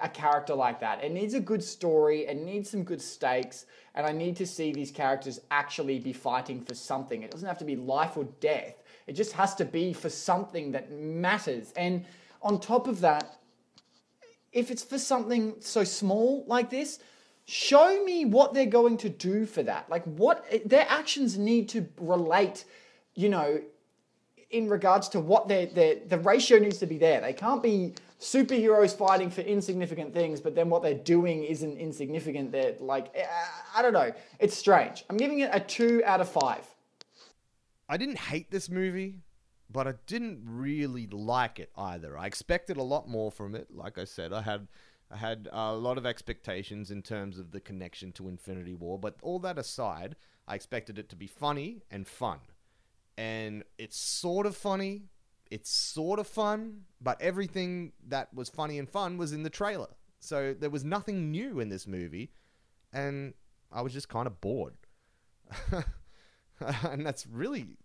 a 0.00 0.08
character 0.08 0.54
like 0.54 0.80
that. 0.80 1.02
It 1.02 1.12
needs 1.12 1.34
a 1.34 1.40
good 1.40 1.62
story, 1.62 2.26
it 2.26 2.36
needs 2.36 2.70
some 2.70 2.84
good 2.84 3.02
stakes, 3.02 3.66
and 3.94 4.06
I 4.06 4.12
need 4.12 4.36
to 4.36 4.46
see 4.46 4.72
these 4.72 4.90
characters 4.90 5.40
actually 5.50 5.98
be 5.98 6.12
fighting 6.12 6.60
for 6.60 6.74
something. 6.74 7.22
It 7.22 7.30
doesn't 7.30 7.48
have 7.48 7.58
to 7.58 7.64
be 7.64 7.76
life 7.76 8.16
or 8.16 8.24
death, 8.40 8.82
it 9.06 9.12
just 9.12 9.32
has 9.32 9.54
to 9.56 9.64
be 9.64 9.92
for 9.92 10.08
something 10.08 10.72
that 10.72 10.92
matters. 10.92 11.72
And 11.76 12.04
on 12.42 12.60
top 12.60 12.86
of 12.86 13.00
that, 13.00 13.39
if 14.52 14.70
it's 14.70 14.82
for 14.82 14.98
something 14.98 15.56
so 15.60 15.84
small 15.84 16.44
like 16.46 16.70
this, 16.70 16.98
show 17.46 18.04
me 18.04 18.24
what 18.24 18.54
they're 18.54 18.66
going 18.66 18.96
to 18.98 19.08
do 19.08 19.46
for 19.46 19.62
that. 19.62 19.88
Like 19.90 20.04
what 20.04 20.44
their 20.64 20.86
actions 20.88 21.38
need 21.38 21.68
to 21.70 21.86
relate, 21.98 22.64
you 23.14 23.28
know, 23.28 23.60
in 24.50 24.68
regards 24.68 25.08
to 25.10 25.20
what 25.20 25.48
their 25.48 25.66
their 25.66 25.96
the 26.06 26.18
ratio 26.18 26.58
needs 26.58 26.78
to 26.78 26.86
be 26.86 26.98
there. 26.98 27.20
They 27.20 27.32
can't 27.32 27.62
be 27.62 27.94
superheroes 28.20 28.96
fighting 28.96 29.30
for 29.30 29.40
insignificant 29.42 30.12
things, 30.12 30.40
but 30.40 30.54
then 30.54 30.68
what 30.68 30.82
they're 30.82 30.94
doing 30.94 31.44
isn't 31.44 31.78
insignificant. 31.78 32.52
They're 32.52 32.74
like 32.80 33.10
eh, 33.14 33.26
I 33.74 33.82
don't 33.82 33.92
know. 33.92 34.12
It's 34.38 34.56
strange. 34.56 35.04
I'm 35.08 35.16
giving 35.16 35.40
it 35.40 35.50
a 35.52 35.60
two 35.60 36.02
out 36.04 36.20
of 36.20 36.28
five. 36.28 36.66
I 37.88 37.96
didn't 37.96 38.18
hate 38.18 38.50
this 38.50 38.68
movie 38.68 39.16
but 39.70 39.86
I 39.86 39.94
didn't 40.06 40.42
really 40.44 41.06
like 41.06 41.58
it 41.58 41.70
either. 41.76 42.18
I 42.18 42.26
expected 42.26 42.76
a 42.76 42.82
lot 42.82 43.08
more 43.08 43.30
from 43.30 43.54
it. 43.54 43.68
Like 43.70 43.98
I 43.98 44.04
said, 44.04 44.32
I 44.32 44.42
had 44.42 44.68
I 45.10 45.16
had 45.16 45.48
a 45.52 45.74
lot 45.74 45.98
of 45.98 46.06
expectations 46.06 46.90
in 46.90 47.02
terms 47.02 47.38
of 47.38 47.50
the 47.50 47.60
connection 47.60 48.12
to 48.12 48.28
Infinity 48.28 48.74
War, 48.74 48.98
but 48.98 49.16
all 49.22 49.40
that 49.40 49.58
aside, 49.58 50.14
I 50.46 50.54
expected 50.54 50.98
it 50.98 51.08
to 51.10 51.16
be 51.16 51.26
funny 51.26 51.82
and 51.90 52.06
fun. 52.06 52.38
And 53.18 53.64
it's 53.76 53.96
sort 53.96 54.46
of 54.46 54.56
funny, 54.56 55.08
it's 55.50 55.70
sort 55.70 56.20
of 56.20 56.28
fun, 56.28 56.82
but 57.00 57.20
everything 57.20 57.92
that 58.06 58.32
was 58.32 58.48
funny 58.48 58.78
and 58.78 58.88
fun 58.88 59.16
was 59.16 59.32
in 59.32 59.42
the 59.42 59.50
trailer. 59.50 59.96
So 60.20 60.54
there 60.54 60.70
was 60.70 60.84
nothing 60.84 61.30
new 61.32 61.58
in 61.58 61.70
this 61.70 61.88
movie, 61.88 62.30
and 62.92 63.34
I 63.72 63.82
was 63.82 63.92
just 63.92 64.08
kind 64.08 64.28
of 64.28 64.40
bored. 64.40 64.74
and 66.60 67.04
that's 67.04 67.26
really 67.26 67.78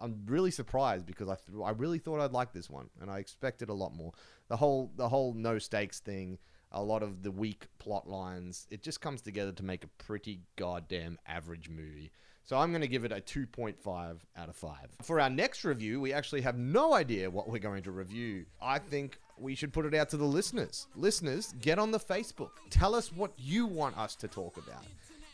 I'm 0.00 0.22
really 0.26 0.50
surprised 0.50 1.06
because 1.06 1.28
I 1.28 1.36
th- 1.36 1.58
I 1.64 1.70
really 1.70 1.98
thought 1.98 2.20
I'd 2.20 2.32
like 2.32 2.52
this 2.52 2.68
one, 2.70 2.90
and 3.00 3.10
I 3.10 3.18
expected 3.18 3.68
a 3.68 3.74
lot 3.74 3.94
more. 3.94 4.12
The 4.48 4.56
whole 4.56 4.90
the 4.96 5.08
whole 5.08 5.32
no 5.34 5.58
stakes 5.58 6.00
thing, 6.00 6.38
a 6.72 6.82
lot 6.82 7.02
of 7.02 7.22
the 7.22 7.30
weak 7.30 7.66
plot 7.78 8.08
lines, 8.08 8.66
it 8.70 8.82
just 8.82 9.00
comes 9.00 9.22
together 9.22 9.52
to 9.52 9.64
make 9.64 9.84
a 9.84 9.88
pretty 9.88 10.40
goddamn 10.56 11.18
average 11.26 11.68
movie. 11.68 12.10
So 12.44 12.56
I'm 12.56 12.70
going 12.70 12.82
to 12.82 12.86
give 12.86 13.04
it 13.04 13.10
a 13.10 13.16
2.5 13.16 14.18
out 14.36 14.48
of 14.48 14.54
5. 14.54 14.76
For 15.02 15.18
our 15.18 15.28
next 15.28 15.64
review, 15.64 16.00
we 16.00 16.12
actually 16.12 16.42
have 16.42 16.56
no 16.56 16.94
idea 16.94 17.28
what 17.28 17.48
we're 17.48 17.58
going 17.58 17.82
to 17.82 17.90
review. 17.90 18.46
I 18.62 18.78
think 18.78 19.18
we 19.36 19.56
should 19.56 19.72
put 19.72 19.84
it 19.84 19.94
out 19.94 20.10
to 20.10 20.16
the 20.16 20.26
listeners. 20.26 20.86
Listeners, 20.94 21.54
get 21.60 21.80
on 21.80 21.90
the 21.90 21.98
Facebook. 21.98 22.50
Tell 22.70 22.94
us 22.94 23.12
what 23.12 23.32
you 23.36 23.66
want 23.66 23.98
us 23.98 24.14
to 24.16 24.28
talk 24.28 24.58
about 24.58 24.84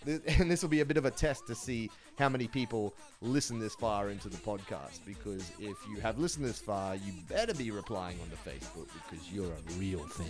and 0.38 0.50
this 0.50 0.62
will 0.62 0.68
be 0.68 0.80
a 0.80 0.84
bit 0.84 0.96
of 0.96 1.04
a 1.04 1.10
test 1.10 1.46
to 1.46 1.54
see 1.54 1.90
how 2.18 2.28
many 2.28 2.46
people 2.46 2.94
listen 3.20 3.58
this 3.58 3.74
far 3.74 4.10
into 4.10 4.28
the 4.28 4.36
podcast. 4.38 5.00
Because 5.06 5.50
if 5.58 5.76
you 5.88 6.00
have 6.00 6.18
listened 6.18 6.44
this 6.44 6.58
far, 6.58 6.94
you 6.96 7.12
better 7.28 7.54
be 7.54 7.70
replying 7.70 8.18
on 8.20 8.28
the 8.30 8.50
Facebook 8.50 8.88
because 9.08 9.30
you're 9.32 9.52
a 9.52 9.78
real 9.78 10.06
fan. 10.08 10.26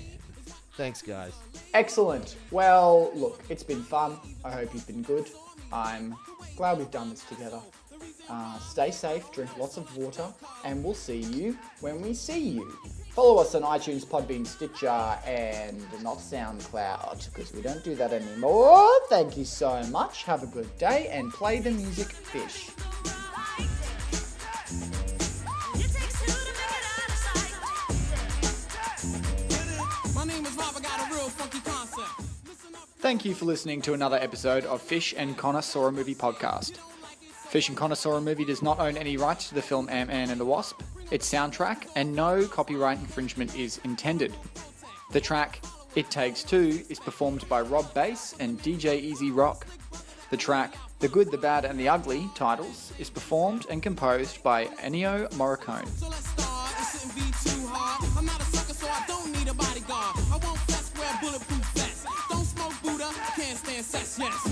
Thanks, 0.77 1.03
guys. 1.03 1.33
Excellent. 1.75 2.37
Well, 2.51 3.11
look, 3.15 3.43
it's 3.49 3.63
been 3.63 3.83
fun. 3.83 4.19
I 4.45 4.51
hope 4.51 4.73
you've 4.73 4.87
been 4.87 5.03
good. 5.03 5.29
I'm 5.73 6.15
glad 6.57 6.79
we've 6.79 6.91
done 6.91 7.11
this 7.11 7.25
together. 7.25 7.61
Uh, 8.29 8.59
stay 8.59 8.91
safe, 8.91 9.31
drink 9.33 9.51
lots 9.59 9.77
of 9.77 9.97
water, 9.97 10.27
and 10.65 10.83
we'll 10.83 10.95
see 10.95 11.19
you 11.19 11.57
when 11.81 12.01
we 12.01 12.15
see 12.15 12.39
you. 12.39 12.79
Follow 13.11 13.43
us 13.43 13.55
on 13.55 13.63
iTunes, 13.63 14.07
Podbean, 14.07 14.47
Stitcher, 14.47 14.89
and 15.27 15.79
not 16.03 16.19
SoundCloud, 16.19 17.33
because 17.33 17.53
we 17.53 17.61
don't 17.61 17.85
do 17.85 17.95
that 17.97 18.13
anymore. 18.13 18.89
Thank 19.09 19.37
you 19.37 19.45
so 19.45 19.83
much. 19.85 20.25
Have 20.25 20.43
a 20.43 20.47
good 20.47 20.79
day, 20.79 21.09
and 21.09 21.31
play 21.33 21.59
the 21.59 21.73
music 21.73 22.11
Fish. 22.13 22.71
Thank 32.99 33.25
you 33.25 33.35
for 33.35 33.47
listening 33.47 33.83
to 33.83 33.95
another 33.95 34.17
episode 34.17 34.65
of 34.65 34.81
Fish 34.81 35.13
and 35.17 35.37
Connor 35.37 35.61
Saw 35.61 35.89
a 35.89 35.93
Movie 35.93 36.15
podcast. 36.15 36.79
Fish 37.53 37.69
and 37.69 37.77
Connor 37.77 38.19
Movie 38.23 38.47
does 38.47 38.63
not 38.63 38.81
own 38.81 38.97
any 38.97 39.19
rights 39.19 39.51
to 39.51 39.55
the 39.55 39.61
film 39.61 39.87
Ant-Man 39.91 40.31
and 40.31 40.41
the 40.41 40.45
Wasp, 40.45 40.81
its 41.11 41.31
soundtrack, 41.31 41.87
and 41.97 42.17
no 42.17 42.47
copyright 42.47 42.99
infringement 42.99 43.55
is 43.55 43.79
intended. 43.85 44.35
The 45.11 45.21
track 45.21 45.63
It 45.95 46.11
Takes 46.11 46.45
Two 46.45 46.83
is 46.89 46.99
performed 46.99 47.47
by 47.51 47.61
Rob 47.61 47.93
Base 47.93 48.35
and 48.41 48.59
DJ 48.63 48.99
E-Z 49.03 49.31
Rock. 49.33 49.67
The 50.31 50.37
track 50.39 50.77
The 51.01 51.09
Good, 51.09 51.31
the 51.31 51.37
Bad, 51.37 51.67
and 51.67 51.79
the 51.79 51.91
Ugly 51.91 52.31
titles 52.35 52.95
is 52.99 53.11
performed 53.11 53.67
and 53.69 53.83
composed 53.83 54.43
by 54.43 54.65
Ennio 54.81 55.31
Morricone. 55.33 55.85
Yes. 64.19 64.52